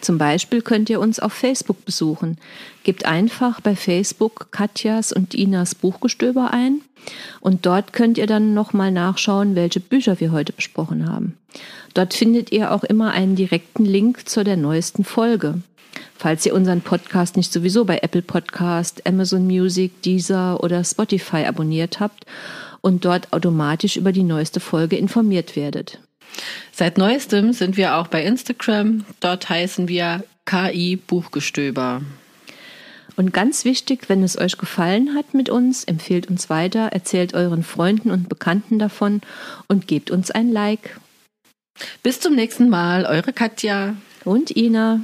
Zum 0.01 0.19
Beispiel 0.19 0.61
könnt 0.61 0.91
ihr 0.91 0.99
uns 0.99 1.21
auf 1.21 1.33
Facebook 1.33 1.85
besuchen. 1.85 2.37
Gebt 2.83 3.07
einfach 3.07 3.61
bei 3.61 3.77
Facebook 3.77 4.51
Katjas 4.51 5.13
und 5.13 5.33
Inas 5.33 5.77
Buchgestöber 5.77 6.53
ein 6.53 6.81
und 7.41 7.65
dort 7.65 7.93
könnt 7.93 8.19
ihr 8.19 8.27
dann 8.27 8.55
nochmal 8.55 8.91
nachschauen, 8.91 9.55
welche 9.55 9.79
Bücher 9.79 10.19
wir 10.19 10.33
heute 10.33 10.53
besprochen 10.53 11.09
haben. 11.09 11.39
Dort 11.95 12.13
findet 12.13 12.51
ihr 12.51 12.73
auch 12.73 12.83
immer 12.83 13.13
einen 13.13 13.37
direkten 13.37 13.85
Link 13.85 14.29
zu 14.29 14.43
der 14.43 14.57
neuesten 14.57 15.05
Folge. 15.05 15.63
Falls 16.17 16.45
ihr 16.45 16.57
unseren 16.57 16.81
Podcast 16.81 17.37
nicht 17.37 17.53
sowieso 17.53 17.85
bei 17.85 17.99
Apple 17.99 18.23
Podcast, 18.23 19.07
Amazon 19.07 19.47
Music, 19.47 20.03
Deezer 20.03 20.61
oder 20.61 20.83
Spotify 20.83 21.45
abonniert 21.45 22.01
habt 22.01 22.27
und 22.81 23.05
dort 23.05 23.33
automatisch 23.33 23.97
über 23.97 24.11
die 24.11 24.25
neueste 24.25 24.59
Folge 24.59 24.97
informiert 24.97 25.55
werdet. 25.55 26.01
Seit 26.73 26.99
neuestem 26.99 27.53
sind 27.53 27.77
wir 27.77 27.97
auch 27.97 28.09
bei 28.09 28.25
Instagram. 28.25 29.05
Dort 29.21 29.49
heißen 29.49 29.89
wir 29.89 30.25
KI 30.47 30.97
Buchgestöber. 30.97 32.03
Und 33.17 33.33
ganz 33.33 33.65
wichtig, 33.65 34.09
wenn 34.09 34.23
es 34.23 34.39
euch 34.39 34.57
gefallen 34.57 35.15
hat 35.15 35.35
mit 35.35 35.51
uns, 35.51 35.85
empfehlt 35.85 36.31
uns 36.31 36.49
weiter, 36.49 36.89
erzählt 36.89 37.35
euren 37.35 37.63
Freunden 37.63 38.11
und 38.11 38.29
Bekannten 38.29 38.79
davon 38.79 39.21
und 39.69 39.87
gebt 39.87 40.11
uns 40.11 40.31
ein 40.31 40.51
Like. 40.51 40.99
Bis 42.03 42.21
zum 42.21 42.35
nächsten 42.35 42.69
Mal, 42.69 43.05
eure 43.05 43.33
Katja 43.33 43.97
und 44.25 44.57
Ina. 44.57 45.01